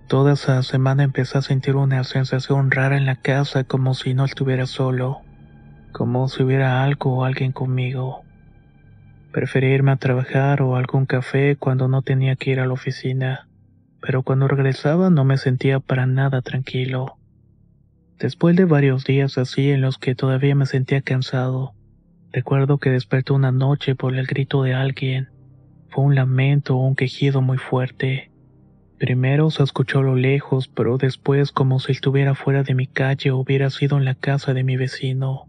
Toda 0.07 0.33
esa 0.33 0.61
semana 0.61 1.03
empecé 1.03 1.37
a 1.37 1.41
sentir 1.41 1.77
una 1.77 2.03
sensación 2.03 2.69
rara 2.69 2.97
en 2.97 3.05
la 3.05 3.15
casa 3.15 3.63
como 3.63 3.93
si 3.93 4.13
no 4.13 4.25
estuviera 4.25 4.65
solo, 4.65 5.21
como 5.93 6.27
si 6.27 6.43
hubiera 6.43 6.83
algo 6.83 7.17
o 7.17 7.23
alguien 7.23 7.53
conmigo. 7.53 8.23
Preferí 9.31 9.67
irme 9.67 9.91
a 9.91 9.95
trabajar 9.95 10.61
o 10.61 10.75
algún 10.75 11.05
café 11.05 11.55
cuando 11.55 11.87
no 11.87 12.01
tenía 12.01 12.35
que 12.35 12.51
ir 12.51 12.59
a 12.59 12.65
la 12.65 12.73
oficina, 12.73 13.47
pero 14.01 14.21
cuando 14.23 14.49
regresaba 14.49 15.09
no 15.09 15.23
me 15.23 15.37
sentía 15.37 15.79
para 15.79 16.07
nada 16.07 16.41
tranquilo. 16.41 17.15
Después 18.19 18.57
de 18.57 18.65
varios 18.65 19.05
días 19.05 19.37
así 19.37 19.71
en 19.71 19.79
los 19.79 19.97
que 19.97 20.13
todavía 20.13 20.55
me 20.55 20.65
sentía 20.65 21.01
cansado, 21.01 21.73
recuerdo 22.33 22.79
que 22.79 22.89
desperté 22.89 23.31
una 23.31 23.53
noche 23.53 23.95
por 23.95 24.13
el 24.13 24.27
grito 24.27 24.63
de 24.63 24.73
alguien 24.73 25.29
fue 25.91 26.05
un 26.05 26.15
lamento 26.15 26.75
o 26.75 26.88
un 26.88 26.95
quejido 26.95 27.41
muy 27.41 27.57
fuerte. 27.57 28.31
Primero 28.98 29.50
se 29.51 29.63
escuchó 29.63 30.00
a 30.00 30.03
lo 30.03 30.15
lejos, 30.15 30.67
pero 30.67 30.98
después 30.98 31.51
como 31.51 31.79
si 31.79 31.91
estuviera 31.91 32.33
fuera 32.33 32.63
de 32.63 32.75
mi 32.75 32.88
calle 32.88 33.31
o 33.31 33.38
hubiera 33.38 33.69
sido 33.69 33.98
en 33.98 34.05
la 34.05 34.15
casa 34.15 34.53
de 34.53 34.63
mi 34.63 34.77
vecino. 34.77 35.48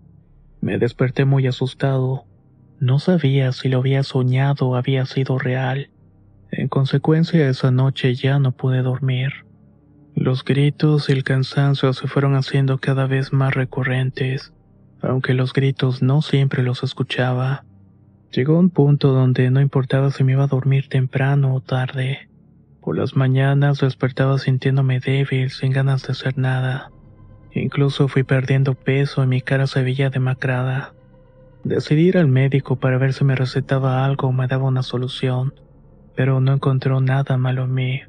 Me 0.60 0.78
desperté 0.78 1.24
muy 1.24 1.46
asustado. 1.46 2.24
No 2.80 2.98
sabía 2.98 3.52
si 3.52 3.68
lo 3.68 3.78
había 3.78 4.02
soñado 4.02 4.68
o 4.68 4.76
había 4.76 5.06
sido 5.06 5.38
real. 5.38 5.90
En 6.50 6.68
consecuencia, 6.68 7.48
esa 7.48 7.70
noche 7.70 8.14
ya 8.14 8.38
no 8.38 8.52
pude 8.52 8.82
dormir. 8.82 9.32
Los 10.14 10.44
gritos 10.44 11.08
y 11.08 11.12
el 11.12 11.24
cansancio 11.24 11.92
se 11.92 12.08
fueron 12.08 12.34
haciendo 12.34 12.78
cada 12.78 13.06
vez 13.06 13.32
más 13.32 13.54
recurrentes, 13.54 14.52
aunque 15.00 15.34
los 15.34 15.52
gritos 15.52 16.02
no 16.02 16.20
siempre 16.20 16.62
los 16.62 16.82
escuchaba. 16.82 17.64
Llegó 18.32 18.58
un 18.58 18.70
punto 18.70 19.12
donde 19.12 19.50
no 19.50 19.60
importaba 19.60 20.10
si 20.10 20.24
me 20.24 20.32
iba 20.32 20.44
a 20.44 20.46
dormir 20.46 20.88
temprano 20.88 21.54
o 21.54 21.60
tarde. 21.60 22.30
Por 22.80 22.96
las 22.96 23.14
mañanas 23.14 23.80
despertaba 23.80 24.38
sintiéndome 24.38 25.00
débil, 25.00 25.50
sin 25.50 25.70
ganas 25.70 26.02
de 26.04 26.12
hacer 26.12 26.38
nada. 26.38 26.90
Incluso 27.52 28.08
fui 28.08 28.22
perdiendo 28.22 28.72
peso 28.72 29.22
y 29.22 29.26
mi 29.26 29.42
cara 29.42 29.66
se 29.66 29.82
veía 29.82 30.08
demacrada. 30.08 30.94
Decidí 31.62 32.08
ir 32.08 32.16
al 32.16 32.26
médico 32.26 32.76
para 32.76 32.96
ver 32.96 33.12
si 33.12 33.22
me 33.22 33.36
recetaba 33.36 34.02
algo 34.02 34.28
o 34.28 34.32
me 34.32 34.46
daba 34.46 34.64
una 34.64 34.82
solución, 34.82 35.52
pero 36.16 36.40
no 36.40 36.54
encontró 36.54 37.02
nada 37.02 37.36
malo 37.36 37.64
en 37.64 37.74
mí. 37.74 38.00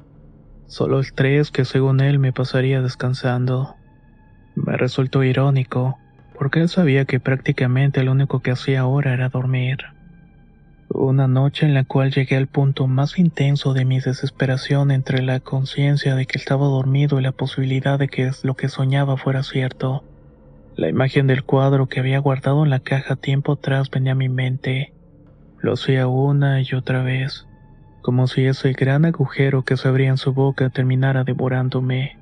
Solo 0.64 1.00
el 1.00 1.04
estrés 1.04 1.50
que 1.50 1.66
según 1.66 2.00
él 2.00 2.18
me 2.18 2.32
pasaría 2.32 2.80
descansando. 2.80 3.76
Me 4.54 4.78
resultó 4.78 5.22
irónico, 5.22 5.98
porque 6.38 6.62
él 6.62 6.70
sabía 6.70 7.04
que 7.04 7.20
prácticamente 7.20 8.02
lo 8.02 8.12
único 8.12 8.40
que 8.40 8.52
hacía 8.52 8.80
ahora 8.80 9.12
era 9.12 9.28
dormir. 9.28 9.93
Una 10.90 11.26
noche 11.26 11.64
en 11.64 11.74
la 11.74 11.84
cual 11.84 12.12
llegué 12.12 12.36
al 12.36 12.46
punto 12.46 12.86
más 12.86 13.18
intenso 13.18 13.72
de 13.72 13.84
mi 13.84 14.00
desesperación 14.00 14.90
entre 14.90 15.22
la 15.22 15.40
conciencia 15.40 16.14
de 16.14 16.26
que 16.26 16.38
estaba 16.38 16.66
dormido 16.66 17.18
y 17.18 17.22
la 17.22 17.32
posibilidad 17.32 17.98
de 17.98 18.08
que 18.08 18.30
lo 18.42 18.54
que 18.54 18.68
soñaba 18.68 19.16
fuera 19.16 19.42
cierto. 19.42 20.04
La 20.76 20.88
imagen 20.88 21.26
del 21.26 21.44
cuadro 21.44 21.86
que 21.86 22.00
había 22.00 22.18
guardado 22.18 22.64
en 22.64 22.70
la 22.70 22.80
caja 22.80 23.16
tiempo 23.16 23.52
atrás 23.52 23.90
venía 23.90 24.12
a 24.12 24.16
mi 24.16 24.28
mente. 24.28 24.92
Lo 25.60 25.72
hacía 25.72 26.06
una 26.06 26.60
y 26.60 26.74
otra 26.74 27.02
vez, 27.02 27.46
como 28.02 28.26
si 28.26 28.44
ese 28.44 28.72
gran 28.72 29.06
agujero 29.06 29.64
que 29.64 29.76
se 29.78 29.88
abría 29.88 30.10
en 30.10 30.18
su 30.18 30.34
boca 30.34 30.68
terminara 30.68 31.24
devorándome. 31.24 32.18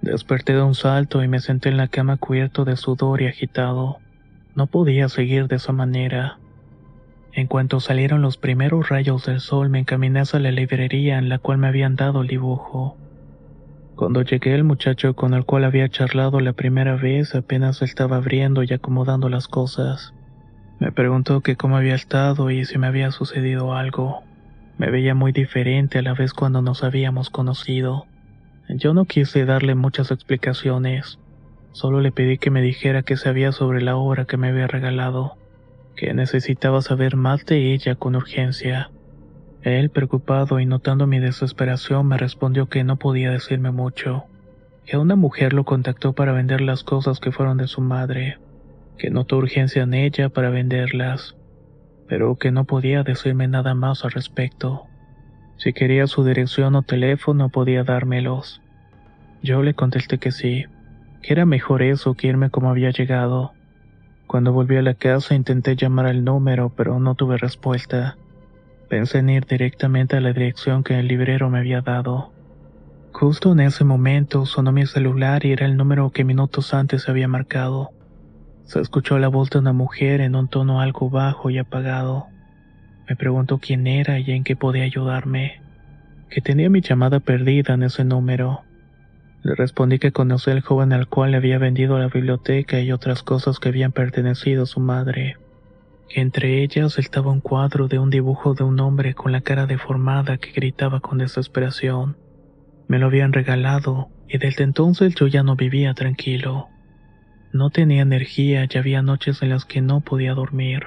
Desperté 0.00 0.52
de 0.52 0.62
un 0.62 0.74
salto 0.74 1.24
y 1.24 1.28
me 1.28 1.40
senté 1.40 1.70
en 1.70 1.76
la 1.76 1.88
cama 1.88 2.16
cubierto 2.18 2.64
de 2.64 2.76
sudor 2.76 3.22
y 3.22 3.26
agitado. 3.26 3.98
No 4.54 4.68
podía 4.68 5.08
seguir 5.08 5.48
de 5.48 5.56
esa 5.56 5.72
manera. 5.72 6.38
En 7.36 7.48
cuanto 7.48 7.80
salieron 7.80 8.22
los 8.22 8.38
primeros 8.38 8.88
rayos 8.88 9.26
del 9.26 9.40
sol, 9.40 9.68
me 9.68 9.78
encaminé 9.78 10.20
hacia 10.20 10.40
la 10.40 10.50
librería 10.50 11.18
en 11.18 11.28
la 11.28 11.38
cual 11.38 11.58
me 11.58 11.68
habían 11.68 11.94
dado 11.94 12.22
el 12.22 12.28
dibujo. 12.28 12.96
Cuando 13.94 14.22
llegué, 14.22 14.54
el 14.54 14.64
muchacho 14.64 15.12
con 15.12 15.34
el 15.34 15.44
cual 15.44 15.64
había 15.64 15.86
charlado 15.90 16.40
la 16.40 16.54
primera 16.54 16.96
vez 16.96 17.34
apenas 17.34 17.82
estaba 17.82 18.16
abriendo 18.16 18.62
y 18.62 18.72
acomodando 18.72 19.28
las 19.28 19.48
cosas. 19.48 20.14
Me 20.80 20.92
preguntó 20.92 21.42
que 21.42 21.56
cómo 21.56 21.76
había 21.76 21.94
estado 21.94 22.50
y 22.50 22.64
si 22.64 22.78
me 22.78 22.86
había 22.86 23.10
sucedido 23.10 23.74
algo. 23.74 24.22
Me 24.78 24.90
veía 24.90 25.14
muy 25.14 25.32
diferente 25.32 25.98
a 25.98 26.02
la 26.02 26.14
vez 26.14 26.32
cuando 26.32 26.62
nos 26.62 26.84
habíamos 26.84 27.28
conocido. 27.28 28.06
Yo 28.70 28.94
no 28.94 29.04
quise 29.04 29.44
darle 29.44 29.74
muchas 29.74 30.10
explicaciones. 30.10 31.18
Solo 31.72 32.00
le 32.00 32.12
pedí 32.12 32.38
que 32.38 32.50
me 32.50 32.62
dijera 32.62 33.02
qué 33.02 33.18
sabía 33.18 33.52
sobre 33.52 33.82
la 33.82 33.96
obra 33.96 34.24
que 34.24 34.38
me 34.38 34.48
había 34.48 34.68
regalado 34.68 35.36
que 35.96 36.12
necesitaba 36.12 36.82
saber 36.82 37.16
más 37.16 37.44
de 37.46 37.72
ella 37.72 37.96
con 37.96 38.14
urgencia. 38.14 38.90
Él, 39.62 39.90
preocupado 39.90 40.60
y 40.60 40.66
notando 40.66 41.06
mi 41.06 41.18
desesperación, 41.18 42.06
me 42.06 42.18
respondió 42.18 42.66
que 42.68 42.84
no 42.84 42.96
podía 42.96 43.30
decirme 43.30 43.72
mucho, 43.72 44.24
que 44.84 44.98
una 44.98 45.16
mujer 45.16 45.54
lo 45.54 45.64
contactó 45.64 46.12
para 46.12 46.32
vender 46.32 46.60
las 46.60 46.84
cosas 46.84 47.18
que 47.18 47.32
fueron 47.32 47.56
de 47.56 47.66
su 47.66 47.80
madre, 47.80 48.38
que 48.98 49.10
notó 49.10 49.38
urgencia 49.38 49.82
en 49.82 49.94
ella 49.94 50.28
para 50.28 50.50
venderlas, 50.50 51.34
pero 52.06 52.36
que 52.36 52.52
no 52.52 52.64
podía 52.64 53.02
decirme 53.02 53.48
nada 53.48 53.74
más 53.74 54.04
al 54.04 54.12
respecto. 54.12 54.84
Si 55.56 55.72
quería 55.72 56.06
su 56.06 56.22
dirección 56.24 56.76
o 56.76 56.82
teléfono 56.82 57.48
podía 57.48 57.82
dármelos. 57.82 58.60
Yo 59.42 59.62
le 59.62 59.74
contesté 59.74 60.18
que 60.18 60.30
sí, 60.30 60.66
que 61.22 61.32
era 61.32 61.46
mejor 61.46 61.82
eso 61.82 62.14
que 62.14 62.28
irme 62.28 62.50
como 62.50 62.70
había 62.70 62.90
llegado 62.90 63.55
cuando 64.26 64.52
volví 64.52 64.76
a 64.76 64.82
la 64.82 64.94
casa 64.94 65.34
intenté 65.34 65.76
llamar 65.76 66.06
al 66.06 66.24
número, 66.24 66.72
pero 66.76 66.98
no 66.98 67.14
tuve 67.14 67.36
respuesta. 67.36 68.16
Pensé 68.88 69.18
en 69.18 69.30
ir 69.30 69.46
directamente 69.46 70.16
a 70.16 70.20
la 70.20 70.32
dirección 70.32 70.84
que 70.84 70.98
el 70.98 71.08
librero 71.08 71.50
me 71.50 71.58
había 71.58 71.80
dado. 71.80 72.32
Justo 73.12 73.52
en 73.52 73.60
ese 73.60 73.84
momento 73.84 74.44
sonó 74.46 74.72
mi 74.72 74.86
celular 74.86 75.44
y 75.46 75.52
era 75.52 75.66
el 75.66 75.76
número 75.76 76.10
que 76.10 76.24
minutos 76.24 76.74
antes 76.74 77.08
había 77.08 77.28
marcado. 77.28 77.90
Se 78.64 78.80
escuchó 78.80 79.18
la 79.18 79.28
voz 79.28 79.48
de 79.50 79.60
una 79.60 79.72
mujer 79.72 80.20
en 80.20 80.34
un 80.34 80.48
tono 80.48 80.80
algo 80.80 81.08
bajo 81.08 81.50
y 81.50 81.58
apagado. 81.58 82.26
Me 83.08 83.16
preguntó 83.16 83.58
quién 83.58 83.86
era 83.86 84.18
y 84.18 84.32
en 84.32 84.42
qué 84.42 84.56
podía 84.56 84.84
ayudarme, 84.84 85.62
que 86.28 86.40
tenía 86.40 86.68
mi 86.68 86.80
llamada 86.80 87.20
perdida 87.20 87.74
en 87.74 87.84
ese 87.84 88.04
número. 88.04 88.62
Le 89.46 89.54
respondí 89.54 90.00
que 90.00 90.10
conocía 90.10 90.54
al 90.54 90.60
joven 90.60 90.92
al 90.92 91.06
cual 91.06 91.30
le 91.30 91.36
había 91.36 91.58
vendido 91.58 91.96
la 92.00 92.08
biblioteca 92.08 92.80
y 92.80 92.90
otras 92.90 93.22
cosas 93.22 93.60
que 93.60 93.68
habían 93.68 93.92
pertenecido 93.92 94.64
a 94.64 94.66
su 94.66 94.80
madre. 94.80 95.36
Entre 96.10 96.64
ellas 96.64 96.98
estaba 96.98 97.30
un 97.30 97.40
cuadro 97.40 97.86
de 97.86 98.00
un 98.00 98.10
dibujo 98.10 98.54
de 98.54 98.64
un 98.64 98.80
hombre 98.80 99.14
con 99.14 99.30
la 99.30 99.42
cara 99.42 99.66
deformada 99.66 100.38
que 100.38 100.50
gritaba 100.50 100.98
con 100.98 101.18
desesperación. 101.18 102.16
Me 102.88 102.98
lo 102.98 103.06
habían 103.06 103.32
regalado 103.32 104.08
y 104.28 104.38
desde 104.38 104.64
entonces 104.64 105.14
yo 105.14 105.28
ya 105.28 105.44
no 105.44 105.54
vivía 105.54 105.94
tranquilo. 105.94 106.66
No 107.52 107.70
tenía 107.70 108.02
energía 108.02 108.66
y 108.68 108.78
había 108.78 109.00
noches 109.00 109.42
en 109.42 109.50
las 109.50 109.64
que 109.64 109.80
no 109.80 110.00
podía 110.00 110.34
dormir. 110.34 110.86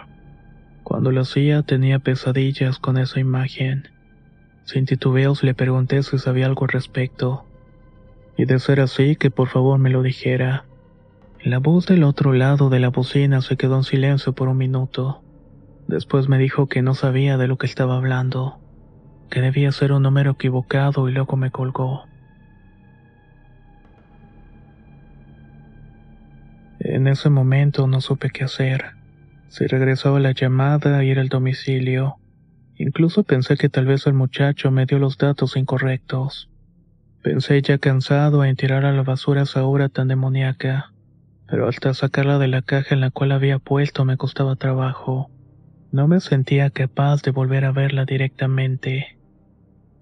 Cuando 0.84 1.13
lo 1.13 1.22
hacía 1.22 1.62
tenía 1.62 2.00
pesadillas 2.00 2.78
con 2.78 2.98
esa 2.98 3.22
imagen. 3.22 3.88
Sin 4.65 4.86
titubeos 4.86 5.43
le 5.43 5.54
pregunté 5.54 6.04
si 6.04 6.17
sabía 6.17 6.45
algo 6.45 6.65
al 6.65 6.72
respecto 6.72 7.45
y 8.39 8.45
de 8.45 8.58
ser 8.58 8.80
así 8.80 9.17
que 9.17 9.32
por 9.32 9.49
favor 9.49 9.80
me 9.80 9.89
lo 9.89 10.02
dijera. 10.02 10.63
La 11.43 11.58
voz 11.58 11.88
del 11.88 12.04
otro 12.06 12.32
lado 12.32 12.69
de 12.69 12.80
la 12.80 12.88
bocina 12.88 13.41
se 13.41 13.58
quedó 13.58 13.75
en 13.75 13.84
silencio 13.84 14.32
por 14.32 14.47
un 14.47 14.56
minuto. 14.56 15.21
Después 15.89 16.30
me 16.30 16.38
dijo 16.38 16.67
que 16.67 16.82
no 16.82 16.93
sabía 16.93 17.38
de 17.38 17.49
lo 17.49 17.58
que 17.58 17.65
estaba 17.65 17.97
hablando, 17.97 18.62
que 19.30 19.41
debía 19.41 19.73
ser 19.73 19.91
un 19.91 20.04
número 20.04 20.32
equivocado 20.32 21.10
y 21.10 21.12
luego 21.12 21.36
me 21.36 21.52
colgó. 21.52 22.06
En 26.80 27.08
ese 27.08 27.30
momento 27.30 27.88
no 27.88 27.99
supe 27.99 28.30
qué 28.30 28.45
hacer. 28.45 28.91
Si 29.49 29.67
regresaba 29.67 30.21
la 30.21 30.32
llamada, 30.32 31.04
ir 31.04 31.19
al 31.19 31.28
domicilio. 31.28 32.15
Incluso 32.78 33.25
pensé 33.25 33.58
que 33.58 33.67
tal 33.67 33.86
vez 33.86 34.08
el 34.08 34.13
muchacho 34.13 34.71
me 34.71 34.86
dio 34.86 34.97
los 34.97 35.17
datos 35.17 35.58
incorrectos. 35.58 36.49
Pensé 37.21 37.62
ya 37.62 37.77
cansado 37.77 38.45
en 38.45 38.55
tirar 38.55 38.86
a 38.86 38.93
la 38.93 39.03
basura 39.03 39.41
esa 39.41 39.65
obra 39.65 39.89
tan 39.89 40.08
demoníaca, 40.08 40.93
pero 41.47 41.67
hasta 41.67 41.93
sacarla 41.93 42.39
de 42.39 42.47
la 42.47 42.62
caja 42.62 42.95
en 42.95 43.01
la 43.01 43.12
cual 43.12 43.34
había 43.34 43.60
puesto 43.60 44.05
me 44.05 44.15
costaba 44.15 44.55
trabajo. 44.55 45.29
No 45.91 46.08
me 46.08 46.21
sentía 46.21 46.69
capaz 46.69 47.21
de 47.23 47.32
volver 47.32 47.65
a 47.65 47.73
verla 47.73 48.05
directamente. 48.05 49.17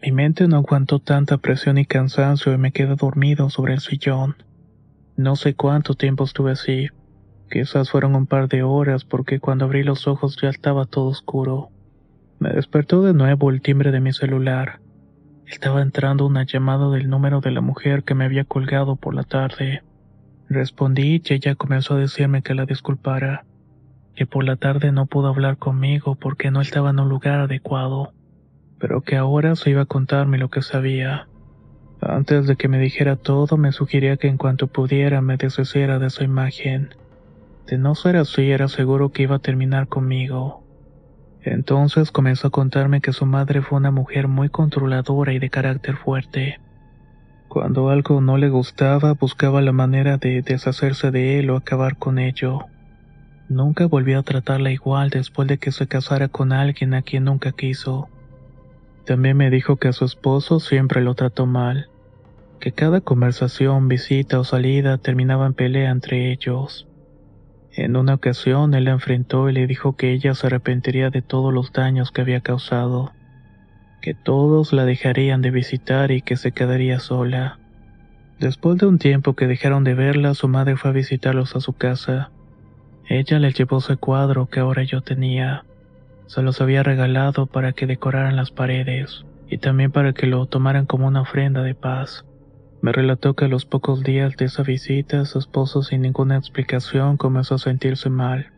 Mi 0.02 0.12
mente 0.12 0.48
no 0.48 0.58
aguantó 0.58 1.00
tanta 1.00 1.38
presión 1.38 1.80
y 1.80 1.86
cansancio 1.86 2.54
y 2.54 2.58
me 2.60 2.72
quedé 2.72 2.96
dormido 2.96 3.50
sobre 3.50 3.74
el 3.74 3.80
sillón. 3.80 4.36
No 5.16 5.36
sé 5.36 5.56
cuánto 5.56 5.96
tiempo 5.96 6.24
estuve 6.24 6.52
así. 6.52 6.90
Quizás 7.50 7.90
fueron 7.90 8.14
un 8.14 8.28
par 8.28 8.48
de 8.48 8.62
horas 8.62 9.06
porque 9.06 9.40
cuando 9.40 9.66
abrí 9.66 9.84
los 9.84 10.08
ojos 10.08 10.38
ya 10.40 10.50
estaba 10.50 10.86
todo 10.86 11.06
oscuro. 11.06 11.70
Me 12.38 12.52
despertó 12.52 13.02
de 13.02 13.14
nuevo 13.14 13.50
el 13.50 13.62
timbre 13.62 13.92
de 13.92 14.02
mi 14.02 14.14
celular. 14.14 14.82
Estaba 15.48 15.82
entrando 15.82 16.26
una 16.26 16.44
llamada 16.44 16.90
del 16.90 17.10
número 17.10 17.40
de 17.40 17.52
la 17.52 17.62
mujer 17.62 18.04
que 18.04 18.14
me 18.14 18.26
había 18.26 18.44
colgado 18.44 18.98
por 18.98 19.16
la 19.16 19.24
tarde. 19.24 19.82
Respondí 20.50 21.22
y 21.24 21.34
ella 21.34 21.56
comenzó 21.56 21.94
a 21.94 22.00
decirme 22.00 22.42
que 22.42 22.54
la 22.54 22.66
disculpara, 22.66 23.46
que 24.14 24.26
por 24.26 24.44
la 24.44 24.58
tarde 24.58 24.92
no 24.92 25.06
pudo 25.06 25.30
hablar 25.30 25.58
conmigo 25.58 26.16
porque 26.16 26.52
no 26.52 26.60
estaba 26.60 26.90
en 26.90 27.00
un 27.00 27.08
lugar 27.08 27.40
adecuado, 27.40 28.14
pero 28.78 29.02
que 29.02 29.16
ahora 29.16 29.56
se 29.56 29.70
iba 29.70 29.84
a 29.84 29.86
contarme 29.86 30.38
lo 30.38 30.50
que 30.50 30.62
sabía. 30.62 31.30
Antes 32.02 32.46
de 32.46 32.58
que 32.58 32.68
me 32.68 32.78
dijera 32.78 33.16
todo, 33.16 33.56
me 33.56 33.72
sugería 33.72 34.18
que 34.18 34.28
en 34.28 34.38
cuanto 34.38 34.68
pudiera 34.68 35.22
me 35.22 35.38
deshiciera 35.38 35.98
de 35.98 36.08
esa 36.08 36.26
imagen. 36.26 36.90
De 37.68 37.78
no 37.78 37.96
ser 37.96 38.18
así, 38.18 38.52
era 38.52 38.68
seguro 38.68 39.14
que 39.14 39.24
iba 39.24 39.38
a 39.38 39.40
terminar 39.40 39.88
conmigo. 39.88 40.67
Entonces 41.52 42.12
comenzó 42.12 42.48
a 42.48 42.52
contarme 42.52 43.02
que 43.02 43.14
su 43.14 43.26
madre 43.26 43.62
fue 43.62 43.78
una 43.78 43.92
mujer 43.92 44.28
muy 44.28 44.50
controladora 44.50 45.34
y 45.34 45.40
de 45.40 45.50
carácter 45.50 45.96
fuerte. 45.96 46.60
Cuando 47.48 47.90
algo 47.90 48.20
no 48.20 48.38
le 48.38 48.50
gustaba, 48.50 49.14
buscaba 49.14 49.62
la 49.62 49.72
manera 49.72 50.18
de 50.18 50.42
deshacerse 50.42 51.12
de 51.12 51.40
él 51.40 51.50
o 51.50 51.56
acabar 51.56 51.98
con 51.98 52.20
ello. 52.20 52.66
Nunca 53.48 53.86
volvió 53.86 54.20
a 54.20 54.24
tratarla 54.24 54.72
igual 54.72 55.10
después 55.10 55.48
de 55.48 55.58
que 55.58 55.72
se 55.72 55.88
casara 55.88 56.28
con 56.28 56.52
alguien 56.52 56.94
a 56.94 57.02
quien 57.02 57.24
nunca 57.24 57.54
quiso. 57.54 58.10
También 59.06 59.38
me 59.38 59.50
dijo 59.50 59.78
que 59.78 59.88
a 59.88 59.94
su 59.94 60.04
esposo 60.04 60.60
siempre 60.60 61.02
lo 61.02 61.16
trató 61.16 61.46
mal, 61.46 61.90
que 62.60 62.74
cada 62.74 63.00
conversación, 63.00 63.88
visita 63.88 64.38
o 64.40 64.44
salida 64.44 64.98
terminaba 64.98 65.46
en 65.46 65.54
pelea 65.54 65.92
entre 65.92 66.34
ellos. 66.34 66.88
En 67.78 67.96
una 67.96 68.16
ocasión 68.16 68.74
él 68.74 68.86
la 68.86 68.92
enfrentó 68.92 69.48
y 69.52 69.54
le 69.54 69.68
dijo 69.68 69.96
que 69.96 70.12
ella 70.12 70.34
se 70.34 70.48
arrepentiría 70.48 71.12
de 71.12 71.22
todos 71.22 71.54
los 71.54 71.72
daños 71.72 72.10
que 72.10 72.22
había 72.22 72.42
causado, 72.42 73.14
que 74.02 74.16
todos 74.16 74.74
la 74.74 74.84
dejarían 74.84 75.44
de 75.44 75.52
visitar 75.52 76.10
y 76.10 76.24
que 76.24 76.38
se 76.38 76.54
quedaría 76.54 77.00
sola. 77.00 77.60
Después 78.40 78.80
de 78.80 78.88
un 78.88 78.98
tiempo 78.98 79.36
que 79.36 79.46
dejaron 79.46 79.84
de 79.84 79.94
verla, 79.94 80.34
su 80.34 80.48
madre 80.48 80.76
fue 80.76 80.90
a 80.90 80.94
visitarlos 80.94 81.56
a 81.56 81.60
su 81.60 81.74
casa. 81.74 82.32
Ella 83.08 83.38
le 83.38 83.52
llevó 83.52 83.78
ese 83.78 83.96
cuadro 83.96 84.48
que 84.48 84.60
ahora 84.60 84.82
yo 84.82 85.02
tenía. 85.02 85.64
Se 86.26 86.42
los 86.42 86.62
había 86.62 86.82
regalado 86.82 87.46
para 87.46 87.74
que 87.74 87.86
decoraran 87.86 88.36
las 88.36 88.50
paredes 88.50 89.24
y 89.50 89.60
también 89.60 89.92
para 89.92 90.14
que 90.14 90.26
lo 90.26 90.48
tomaran 90.48 90.88
como 90.88 91.06
una 91.06 91.22
ofrenda 91.22 91.62
de 91.62 91.76
paz. 91.76 92.26
Me 92.82 92.92
relató 92.92 93.34
que 93.34 93.46
a 93.46 93.48
los 93.48 93.66
pocos 93.66 94.04
días 94.04 94.38
de 94.38 94.46
esa 94.46 94.62
visita 94.64 95.26
su 95.26 95.40
esposo 95.40 95.82
sin 95.82 96.02
ninguna 96.04 96.38
explicación 96.38 97.18
comenzó 97.18 97.56
a 97.56 97.60
sentirse 97.60 98.10
mal. 98.10 98.52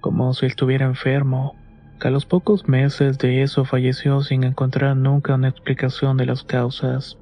como 0.00 0.34
si 0.34 0.44
estuviera 0.44 0.84
enfermo, 0.84 1.56
que 1.98 2.08
a 2.08 2.10
los 2.10 2.26
pocos 2.26 2.68
meses 2.68 3.16
de 3.16 3.42
eso 3.42 3.64
falleció 3.64 4.20
sin 4.20 4.44
encontrar 4.44 4.96
nunca 4.98 5.34
una 5.34 5.48
explicación 5.48 6.18
de 6.18 6.26
las 6.26 6.42
causas. 6.42 7.16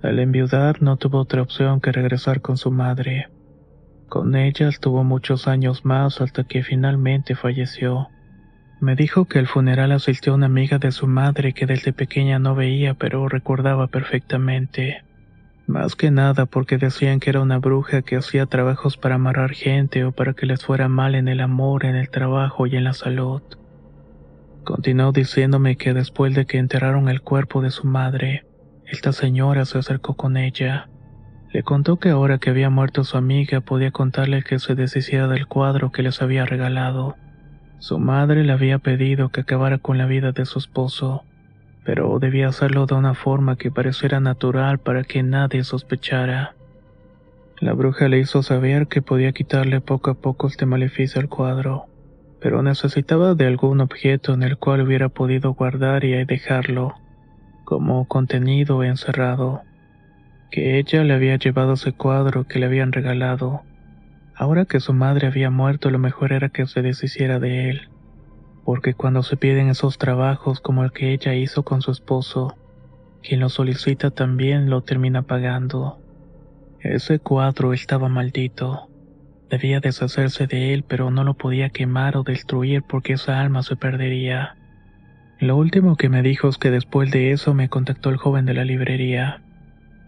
Al 0.00 0.20
enviudar 0.20 0.80
no 0.80 0.96
tuvo 0.96 1.18
otra 1.18 1.42
opción 1.42 1.80
que 1.80 1.90
regresar 1.90 2.40
con 2.40 2.56
su 2.56 2.70
madre. 2.70 3.28
Con 4.08 4.36
ella 4.36 4.68
estuvo 4.68 5.02
muchos 5.02 5.48
años 5.48 5.84
más 5.84 6.20
hasta 6.20 6.44
que 6.44 6.62
finalmente 6.62 7.34
falleció. 7.34 8.08
Me 8.80 8.94
dijo 8.94 9.24
que 9.24 9.40
al 9.40 9.48
funeral 9.48 9.90
asistió 9.90 10.34
una 10.34 10.46
amiga 10.46 10.78
de 10.78 10.92
su 10.92 11.08
madre 11.08 11.52
que 11.52 11.66
desde 11.66 11.92
pequeña 11.92 12.38
no 12.38 12.54
veía 12.54 12.94
pero 12.94 13.28
recordaba 13.28 13.88
perfectamente. 13.88 15.02
Más 15.70 15.94
que 15.94 16.10
nada 16.10 16.46
porque 16.46 16.78
decían 16.78 17.20
que 17.20 17.30
era 17.30 17.40
una 17.40 17.60
bruja 17.60 18.02
que 18.02 18.16
hacía 18.16 18.46
trabajos 18.46 18.96
para 18.96 19.14
amarrar 19.14 19.52
gente 19.52 20.04
o 20.04 20.10
para 20.10 20.34
que 20.34 20.44
les 20.44 20.64
fuera 20.64 20.88
mal 20.88 21.14
en 21.14 21.28
el 21.28 21.38
amor, 21.38 21.84
en 21.84 21.94
el 21.94 22.10
trabajo 22.10 22.66
y 22.66 22.74
en 22.74 22.82
la 22.82 22.92
salud. 22.92 23.40
Continuó 24.64 25.12
diciéndome 25.12 25.76
que 25.76 25.94
después 25.94 26.34
de 26.34 26.44
que 26.44 26.58
enterraron 26.58 27.08
el 27.08 27.20
cuerpo 27.20 27.62
de 27.62 27.70
su 27.70 27.86
madre, 27.86 28.44
esta 28.84 29.12
señora 29.12 29.64
se 29.64 29.78
acercó 29.78 30.14
con 30.14 30.36
ella. 30.36 30.90
Le 31.52 31.62
contó 31.62 32.00
que 32.00 32.08
ahora 32.08 32.38
que 32.38 32.50
había 32.50 32.68
muerto 32.68 33.04
su 33.04 33.16
amiga 33.16 33.60
podía 33.60 33.92
contarle 33.92 34.42
que 34.42 34.58
se 34.58 34.74
deshiciera 34.74 35.28
del 35.28 35.46
cuadro 35.46 35.92
que 35.92 36.02
les 36.02 36.20
había 36.20 36.46
regalado 36.46 37.14
su 37.80 37.98
madre 37.98 38.44
le 38.44 38.52
había 38.52 38.78
pedido 38.78 39.30
que 39.30 39.40
acabara 39.40 39.78
con 39.78 39.96
la 39.96 40.04
vida 40.04 40.32
de 40.32 40.44
su 40.44 40.58
esposo, 40.58 41.24
pero 41.90 42.20
debía 42.20 42.46
hacerlo 42.46 42.86
de 42.86 42.94
una 42.94 43.14
forma 43.14 43.56
que 43.56 43.72
pareciera 43.72 44.20
natural 44.20 44.78
para 44.78 45.02
que 45.02 45.24
nadie 45.24 45.64
sospechara. 45.64 46.54
La 47.58 47.72
bruja 47.72 48.06
le 48.06 48.20
hizo 48.20 48.44
saber 48.44 48.86
que 48.86 49.02
podía 49.02 49.32
quitarle 49.32 49.80
poco 49.80 50.12
a 50.12 50.14
poco 50.14 50.46
este 50.46 50.66
maleficio 50.66 51.20
al 51.20 51.28
cuadro, 51.28 51.86
pero 52.40 52.62
necesitaba 52.62 53.34
de 53.34 53.48
algún 53.48 53.80
objeto 53.80 54.34
en 54.34 54.44
el 54.44 54.56
cual 54.56 54.82
hubiera 54.82 55.08
podido 55.08 55.52
guardar 55.54 56.04
y 56.04 56.12
dejarlo, 56.24 56.94
como 57.64 58.06
contenido 58.06 58.84
encerrado, 58.84 59.62
que 60.52 60.78
ella 60.78 61.02
le 61.02 61.14
había 61.14 61.38
llevado 61.38 61.72
ese 61.72 61.90
cuadro 61.90 62.46
que 62.46 62.60
le 62.60 62.66
habían 62.66 62.92
regalado 62.92 63.62
Ahora 64.36 64.64
que 64.64 64.78
su 64.78 64.92
madre 64.92 65.26
había 65.26 65.50
muerto, 65.50 65.90
lo 65.90 65.98
mejor 65.98 66.32
era 66.32 66.50
que 66.50 66.66
se 66.66 66.82
deshiciera 66.82 67.40
de 67.40 67.68
él, 67.68 67.88
porque 68.64 68.94
cuando 68.94 69.22
se 69.22 69.36
piden 69.36 69.68
esos 69.68 69.98
trabajos 69.98 70.60
como 70.60 70.84
el 70.84 70.92
que 70.92 71.12
ella 71.12 71.34
hizo 71.34 71.62
con 71.62 71.82
su 71.82 71.90
esposo, 71.90 72.56
quien 73.22 73.40
lo 73.40 73.48
solicita 73.48 74.10
también 74.10 74.70
lo 74.70 74.82
termina 74.82 75.22
pagando. 75.22 75.98
Ese 76.80 77.18
cuadro 77.18 77.72
estaba 77.72 78.08
maldito. 78.08 78.88
Debía 79.50 79.80
deshacerse 79.80 80.46
de 80.46 80.72
él, 80.72 80.84
pero 80.86 81.10
no 81.10 81.24
lo 81.24 81.34
podía 81.34 81.70
quemar 81.70 82.16
o 82.16 82.22
destruir 82.22 82.82
porque 82.82 83.14
esa 83.14 83.40
alma 83.40 83.62
se 83.62 83.76
perdería. 83.76 84.56
Lo 85.40 85.56
último 85.56 85.96
que 85.96 86.08
me 86.08 86.22
dijo 86.22 86.48
es 86.48 86.56
que 86.56 86.70
después 86.70 87.10
de 87.10 87.32
eso 87.32 87.54
me 87.54 87.68
contactó 87.68 88.10
el 88.10 88.16
joven 88.16 88.46
de 88.46 88.54
la 88.54 88.64
librería. 88.64 89.42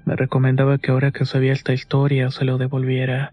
Me 0.04 0.16
recomendaba 0.16 0.78
que 0.78 0.90
ahora 0.90 1.10
que 1.10 1.24
sabía 1.24 1.52
esta 1.52 1.72
historia 1.72 2.30
se 2.30 2.44
lo 2.44 2.58
devolviera 2.58 3.32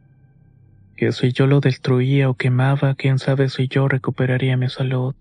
que 0.99 1.13
si 1.13 1.31
yo 1.31 1.47
lo 1.47 1.61
destruía 1.61 2.29
o 2.29 2.33
quemaba, 2.33 2.93
quién 2.93 3.19
sabe 3.19 3.47
si 3.47 3.69
yo 3.69 3.87
recuperaría 3.87 4.57
mi 4.57 4.67
salud. 4.67 5.15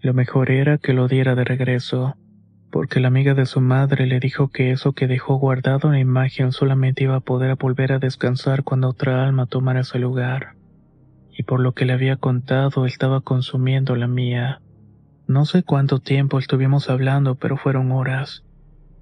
Lo 0.00 0.14
mejor 0.14 0.50
era 0.50 0.78
que 0.78 0.94
lo 0.94 1.06
diera 1.06 1.36
de 1.36 1.44
regreso, 1.44 2.16
porque 2.72 2.98
la 2.98 3.06
amiga 3.06 3.34
de 3.34 3.46
su 3.46 3.60
madre 3.60 4.08
le 4.08 4.18
dijo 4.18 4.48
que 4.48 4.72
eso 4.72 4.92
que 4.92 5.06
dejó 5.06 5.36
guardado 5.36 5.86
en 5.86 5.94
la 5.94 6.00
imagen 6.00 6.50
solamente 6.50 7.04
iba 7.04 7.14
a 7.14 7.20
poder 7.20 7.54
volver 7.54 7.92
a 7.92 8.00
descansar 8.00 8.64
cuando 8.64 8.88
otra 8.88 9.24
alma 9.24 9.46
tomara 9.46 9.82
ese 9.82 10.00
lugar. 10.00 10.56
Y 11.38 11.44
por 11.44 11.60
lo 11.60 11.70
que 11.70 11.84
le 11.84 11.92
había 11.92 12.16
contado, 12.16 12.84
estaba 12.84 13.20
consumiendo 13.20 13.94
la 13.94 14.08
mía. 14.08 14.60
No 15.28 15.44
sé 15.44 15.62
cuánto 15.62 16.00
tiempo 16.00 16.40
estuvimos 16.40 16.90
hablando, 16.90 17.36
pero 17.36 17.56
fueron 17.56 17.92
horas. 17.92 18.42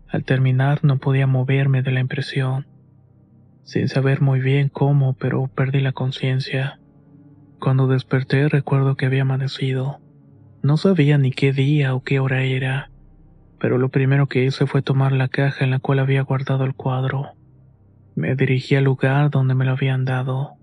Al 0.07 0.24
terminar 0.24 0.81
no 0.83 0.98
podía 0.98 1.27
moverme 1.27 1.81
de 1.81 1.92
la 1.92 2.01
impresión 2.01 2.66
sin 3.68 3.87
saber 3.88 4.22
muy 4.22 4.40
bien 4.40 4.70
cómo, 4.70 5.12
pero 5.12 5.46
perdí 5.48 5.81
la 5.81 5.92
conciencia. 5.92 6.81
Cuando 7.61 7.87
desperté 7.87 8.48
recuerdo 8.48 8.96
que 8.96 9.04
había 9.04 9.22
amanecido. 9.22 10.00
No 10.62 10.78
sabía 10.78 11.18
ni 11.18 11.33
qué 11.33 11.52
día 11.52 11.94
o 11.94 12.02
qué 12.02 12.18
hora 12.18 12.44
era, 12.44 12.90
pero 13.61 13.76
lo 13.76 13.90
primero 13.90 14.26
que 14.26 14.42
hice 14.42 14.66
fue 14.66 14.81
tomar 14.81 15.12
la 15.12 15.28
caja 15.28 15.66
en 15.66 15.70
la 15.70 15.81
cual 15.81 15.98
había 15.98 16.22
guardado 16.22 16.64
el 16.64 16.72
cuadro. 16.72 17.35
Me 18.16 18.35
dirigí 18.37 18.74
al 18.74 18.85
lugar 18.85 19.28
donde 19.28 19.54
me 19.54 19.66
lo 19.66 19.72
habían 19.72 20.07
dado. 20.07 20.54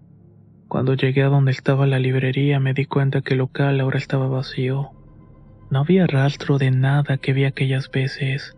Cuando 0.67 0.95
llegué 0.95 1.21
a 1.21 1.29
donde 1.29 1.51
estaba 1.51 1.85
la 1.85 1.99
librería 1.99 2.59
me 2.59 2.73
di 2.73 2.85
cuenta 2.87 3.21
que 3.21 3.35
el 3.35 3.37
local 3.37 3.79
ahora 3.81 3.99
estaba 3.99 4.27
vacío. 4.27 4.89
No 5.69 5.81
había 5.81 6.07
rastro 6.07 6.57
de 6.57 6.71
nada 6.71 7.17
que 7.17 7.33
vi 7.33 7.45
aquellas 7.45 7.91
veces. 7.91 8.57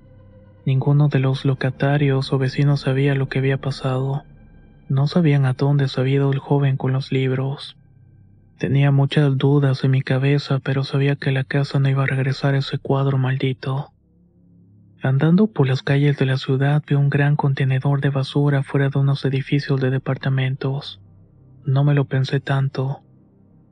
Ninguno 0.65 1.09
de 1.09 1.19
los 1.19 1.43
locatarios 1.43 2.31
o 2.31 2.37
vecinos 2.37 2.81
sabía 2.81 3.13
lo 3.13 3.27
que 3.27 3.39
había 3.39 3.57
pasado. 3.57 4.23
No 4.89 5.07
sabían 5.07 5.45
a 5.45 5.53
dónde 5.53 5.89
se 5.89 5.99
había 5.99 6.15
ido 6.15 6.31
el 6.31 6.39
joven 6.39 6.77
con 6.77 6.93
los 6.93 7.11
libros. 7.11 7.75
Tenía 8.57 8.89
muchas 8.89 9.37
dudas 9.37 9.83
en 9.83 9.91
mi 9.91 10.01
cabeza, 10.01 10.59
pero 10.59 10.83
sabía 10.83 11.15
que 11.15 11.31
la 11.31 11.43
casa 11.43 11.79
no 11.79 11.89
iba 11.89 12.03
a 12.03 12.07
regresar 12.07 12.55
ese 12.55 12.77
cuadro 12.77 13.17
maldito. 13.17 13.91
Andando 15.03 15.47
por 15.47 15.67
las 15.67 15.83
calles 15.83 16.17
de 16.17 16.25
la 16.25 16.37
ciudad 16.37 16.81
vi 16.87 16.95
un 16.95 17.09
gran 17.09 17.35
contenedor 17.35 18.01
de 18.01 18.09
basura 18.09 18.63
fuera 18.63 18.89
de 18.89 18.97
unos 18.97 19.25
edificios 19.25 19.79
de 19.79 19.91
departamentos. 19.91 21.01
No 21.65 21.83
me 21.83 21.93
lo 21.93 22.05
pensé 22.05 22.39
tanto. 22.39 23.01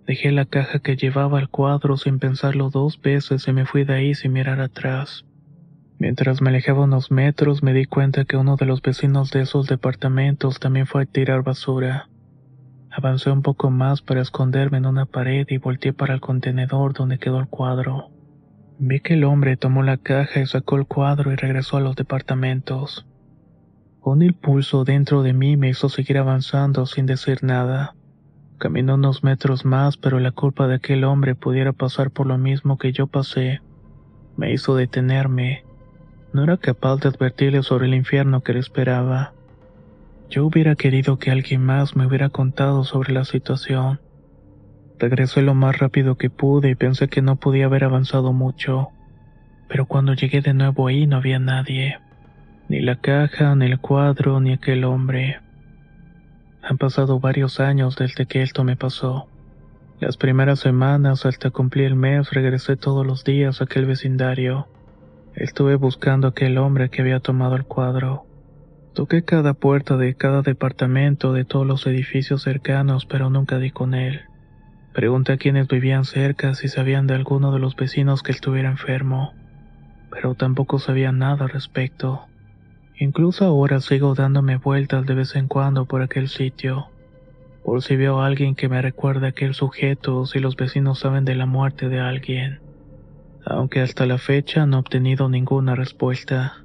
Dejé 0.06 0.32
la 0.32 0.46
caja 0.46 0.80
que 0.80 0.98
llevaba 0.98 1.40
el 1.40 1.50
cuadro 1.50 1.98
sin 1.98 2.20
pensarlo 2.20 2.70
dos 2.70 3.02
veces 3.02 3.48
y 3.48 3.54
me 3.54 3.66
fui 3.66 3.86
de 3.86 3.96
ahí 3.96 4.16
sin 4.16 4.34
mirar 4.34 4.60
atrás. 4.60 5.26
Mientras 5.98 6.42
me 6.42 6.50
alejaba 6.50 6.84
unos 6.84 7.10
metros 7.10 7.64
me 7.64 7.74
di 7.74 7.86
cuenta 7.86 8.26
que 8.26 8.38
uno 8.38 8.58
de 8.58 8.66
los 8.66 8.82
vecinos 8.82 9.32
de 9.32 9.42
esos 9.42 9.68
departamentos 9.68 10.60
también 10.60 10.88
fue 10.88 11.04
a 11.04 11.06
tirar 11.06 11.44
basura. 11.44 12.10
Avancé 12.92 13.32
un 13.32 13.42
poco 13.42 13.72
más 13.72 14.02
para 14.02 14.22
esconderme 14.22 14.78
en 14.78 14.86
una 14.86 15.06
pared 15.06 15.46
y 15.50 15.58
volteé 15.58 15.94
para 15.94 16.14
el 16.14 16.22
contenedor 16.22 16.94
donde 16.94 17.18
quedó 17.18 17.40
el 17.40 17.48
cuadro. 17.48 18.10
Vi 18.78 19.00
que 19.00 19.14
el 19.14 19.24
hombre 19.24 19.58
tomó 19.58 19.84
la 19.84 19.98
caja 19.98 20.42
y 20.42 20.46
sacó 20.46 20.76
el 20.76 20.86
cuadro 20.86 21.32
y 21.32 21.36
regresó 21.36 21.78
a 21.78 21.82
los 21.82 21.96
departamentos. 21.96 23.06
Un 24.02 24.22
impulso 24.22 24.84
dentro 24.84 25.24
de 25.24 25.34
mí 25.34 25.58
me 25.58 25.70
hizo 25.70 25.90
seguir 25.90 26.18
avanzando 26.18 26.86
sin 26.86 27.06
decir 27.06 27.44
nada. 27.44 27.96
Caminé 28.58 28.94
unos 28.94 29.24
metros 29.24 29.66
más, 29.66 29.98
pero 29.98 30.20
la 30.20 30.32
culpa 30.32 30.68
de 30.68 30.76
aquel 30.76 31.04
hombre 31.04 31.36
pudiera 31.36 31.74
pasar 31.74 32.12
por 32.12 32.28
lo 32.28 32.38
mismo 32.38 32.78
que 32.78 32.92
yo 32.92 33.08
pasé 33.08 33.62
me 34.38 34.52
hizo 34.52 34.76
detenerme 34.76 35.64
no 36.36 36.44
era 36.44 36.58
capaz 36.58 36.98
de 36.98 37.08
advertirle 37.08 37.64
sobre 37.64 37.88
el 37.88 37.94
infierno 37.94 38.42
que 38.42 38.54
le 38.54 38.60
esperaba. 38.60 39.32
Yo 40.30 40.46
hubiera 40.46 40.76
querido 40.76 41.18
que 41.18 41.32
alguien 41.32 41.64
más 41.64 41.96
me 41.96 42.06
hubiera 42.06 42.28
contado 42.28 42.84
sobre 42.84 43.14
la 43.14 43.24
situación. 43.24 44.02
Regresé 45.00 45.42
lo 45.42 45.54
más 45.54 45.80
rápido 45.80 46.16
que 46.16 46.30
pude 46.30 46.70
y 46.70 46.76
pensé 46.76 47.08
que 47.08 47.22
no 47.22 47.38
podía 47.38 47.66
haber 47.66 47.86
avanzado 47.86 48.34
mucho. 48.34 48.90
Pero 49.70 49.86
cuando 49.86 50.14
llegué 50.14 50.42
de 50.42 50.54
nuevo 50.54 50.88
ahí 50.88 51.08
no 51.08 51.16
había 51.16 51.40
nadie. 51.40 52.00
Ni 52.68 52.82
la 52.82 52.98
caja, 52.98 53.56
ni 53.56 53.68
el 53.68 53.80
cuadro, 53.80 54.42
ni 54.42 54.52
aquel 54.52 54.84
hombre. 54.84 55.40
Han 56.62 56.78
pasado 56.78 57.22
varios 57.22 57.62
años 57.62 57.96
desde 57.96 58.26
que 58.26 58.42
esto 58.42 58.66
me 58.66 58.76
pasó. 58.76 59.30
Las 60.02 60.18
primeras 60.18 60.60
semanas, 60.60 61.26
hasta 61.26 61.52
cumplir 61.52 61.86
el 61.86 61.96
mes, 61.96 62.32
regresé 62.32 62.76
todos 62.76 63.08
los 63.08 63.24
días 63.24 63.62
a 63.62 63.64
aquel 63.64 63.86
vecindario. 63.86 64.68
Estuve 65.36 65.76
buscando 65.76 66.28
a 66.28 66.30
aquel 66.30 66.58
hombre 66.58 66.90
que 66.90 67.02
había 67.02 67.20
tomado 67.20 67.58
el 67.58 67.66
cuadro. 67.66 68.26
Toqué 68.94 69.26
cada 69.26 69.54
puerta 69.54 69.98
de 69.98 70.16
cada 70.16 70.42
departamento 70.42 71.34
de 71.34 71.44
todos 71.44 71.68
los 71.68 71.86
edificios 71.88 72.44
cercanos, 72.44 73.06
pero 73.06 73.30
nunca 73.30 73.60
di 73.60 73.70
con 73.70 73.94
él. 73.96 74.22
Pregunté 74.94 75.34
a 75.34 75.38
quienes 75.38 75.68
vivían 75.68 76.06
cerca 76.06 76.56
si 76.56 76.70
sabían 76.70 77.06
de 77.06 77.16
alguno 77.16 77.52
de 77.52 77.60
los 77.60 77.76
vecinos 77.76 78.24
que 78.24 78.32
estuviera 78.32 78.70
enfermo, 78.70 79.34
pero 80.10 80.36
tampoco 80.36 80.80
sabían 80.80 81.18
nada 81.20 81.44
al 81.44 81.50
respecto. 81.50 82.28
Incluso 82.98 83.44
ahora 83.44 83.82
sigo 83.82 84.16
dándome 84.16 84.56
vueltas 84.56 85.06
de 85.06 85.16
vez 85.16 85.36
en 85.36 85.50
cuando 85.50 85.86
por 85.86 86.02
aquel 86.02 86.30
sitio, 86.30 86.88
por 87.66 87.82
si 87.82 87.98
veo 87.98 88.22
a 88.22 88.26
alguien 88.26 88.56
que 88.56 88.70
me 88.70 88.82
recuerde 88.82 89.26
a 89.26 89.30
aquel 89.32 89.54
sujeto 89.54 90.16
o 90.20 90.26
si 90.28 90.40
los 90.40 90.56
vecinos 90.56 91.00
saben 91.00 91.26
de 91.26 91.36
la 91.36 91.46
muerte 91.46 91.90
de 91.90 92.00
alguien 92.00 92.65
aunque 93.46 93.82
hasta 93.82 94.06
la 94.06 94.18
fecha 94.18 94.66
no 94.66 94.78
he 94.78 94.80
obtenido 94.80 95.30
ninguna 95.30 95.76
respuesta. 95.76 96.64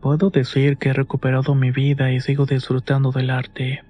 Puedo 0.00 0.30
decir 0.30 0.78
que 0.78 0.90
he 0.90 0.92
recuperado 0.92 1.54
mi 1.54 1.70
vida 1.70 2.12
y 2.12 2.20
sigo 2.20 2.46
disfrutando 2.46 3.12
del 3.12 3.30
arte, 3.30 3.82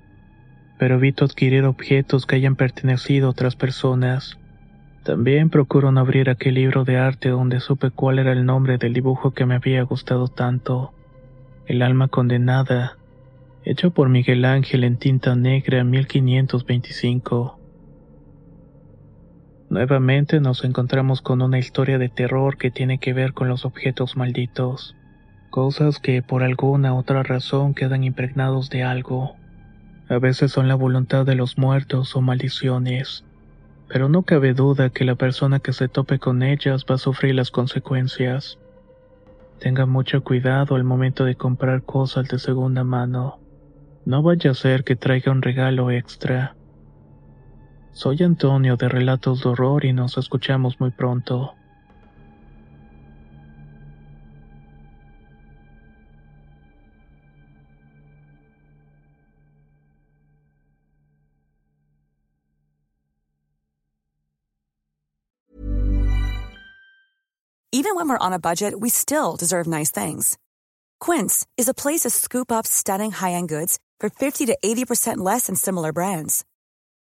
pero 0.79 0.97
evito 0.97 1.25
adquirir 1.25 1.65
objetos 1.65 2.27
que 2.27 2.37
hayan 2.37 2.57
pertenecido 2.57 3.29
a 3.29 3.31
otras 3.31 3.57
personas. 3.57 4.39
También 5.05 5.49
procuro 5.49 5.93
no 5.93 6.01
abrir 6.01 6.29
aquel 6.29 6.55
libro 6.55 6.85
de 6.85 6.97
arte 6.97 7.29
donde 7.29 7.61
supe 7.61 7.91
cuál 7.91 8.19
era 8.19 8.33
el 8.33 8.45
nombre 8.45 8.79
del 8.79 8.95
dibujo 8.95 9.33
que 9.33 9.47
me 9.47 9.55
había 9.55 9.83
gustado 9.83 10.29
tanto. 10.29 10.93
El 11.67 11.83
alma 11.83 12.09
condenada, 12.09 12.97
hecho 13.65 13.91
por 13.91 14.09
Miguel 14.09 14.45
Ángel 14.45 14.85
en 14.85 14.97
tinta 14.97 15.37
negra 15.37 15.79
en 15.81 15.91
1525. 15.91 17.58
Nuevamente 19.71 20.41
nos 20.41 20.65
encontramos 20.65 21.21
con 21.21 21.43
una 21.43 21.59
historia 21.59 21.99
de 21.99 22.09
terror 22.09 22.57
que 22.57 22.71
tiene 22.71 22.99
que 22.99 23.13
ver 23.13 23.35
con 23.35 23.49
los 23.49 23.67
objetos 23.67 24.17
malditos, 24.17 24.97
cosas 25.51 25.99
que 25.99 26.23
por 26.23 26.43
alguna 26.43 26.95
otra 26.95 27.23
razón 27.23 27.75
quedan 27.75 28.03
impregnados 28.03 28.71
de 28.71 28.83
algo. 28.83 29.37
A 30.09 30.19
veces 30.19 30.53
son 30.53 30.69
la 30.69 30.75
voluntad 30.75 31.27
de 31.27 31.35
los 31.35 31.59
muertos 31.59 32.17
o 32.17 32.23
maldiciones, 32.23 33.25
pero 33.89 34.09
no 34.09 34.23
cabe 34.23 34.55
duda 34.55 34.89
que 34.89 35.05
la 35.05 35.17
persona 35.17 35.61
que 35.61 35.75
se 35.75 35.89
tope 35.89 36.19
con 36.19 36.43
ellas 36.43 36.87
va 36.91 36.95
a 36.95 36.99
sufrir 36.99 37.35
las 37.35 37.51
consecuencias. 37.51 38.59
Tenga 39.59 39.85
mucho 39.85 40.25
cuidado 40.25 40.77
al 40.77 40.85
momento 40.85 41.27
de 41.27 41.35
comprar 41.35 41.83
cosas 41.83 42.27
de 42.29 42.39
segunda 42.39 42.85
mano. 42.85 43.39
No 44.07 44.23
vaya 44.23 44.53
a 44.53 44.55
ser 44.55 44.83
que 44.85 44.97
traiga 44.97 45.31
un 45.31 45.43
regalo 45.43 45.91
extra. 45.91 46.55
Soy 47.99 48.23
Antonio 48.23 48.77
de 48.77 48.89
Relatos 48.89 49.41
de 49.41 49.49
Horror 49.49 49.85
y 49.85 49.93
nos 49.93 50.19
escuchamos 50.19 50.79
muy 50.79 50.93
pronto. 50.93 51.57
Even 67.73 67.97
when 67.97 68.09
we're 68.09 68.17
on 68.19 68.33
a 68.33 68.39
budget, 68.39 68.79
we 68.79 68.91
still 68.91 69.35
deserve 69.35 69.67
nice 69.67 69.91
things. 69.91 70.39
Quince 71.01 71.45
is 71.57 71.69
a 71.69 71.75
place 71.75 72.03
to 72.03 72.11
scoop 72.11 72.53
up 72.53 72.65
stunning 72.65 73.11
high-end 73.11 73.49
goods 73.49 73.81
for 73.99 74.09
50 74.09 74.47
to 74.47 74.57
80% 74.65 75.17
less 75.19 75.49
than 75.49 75.57
similar 75.57 75.93
brands. 75.93 76.45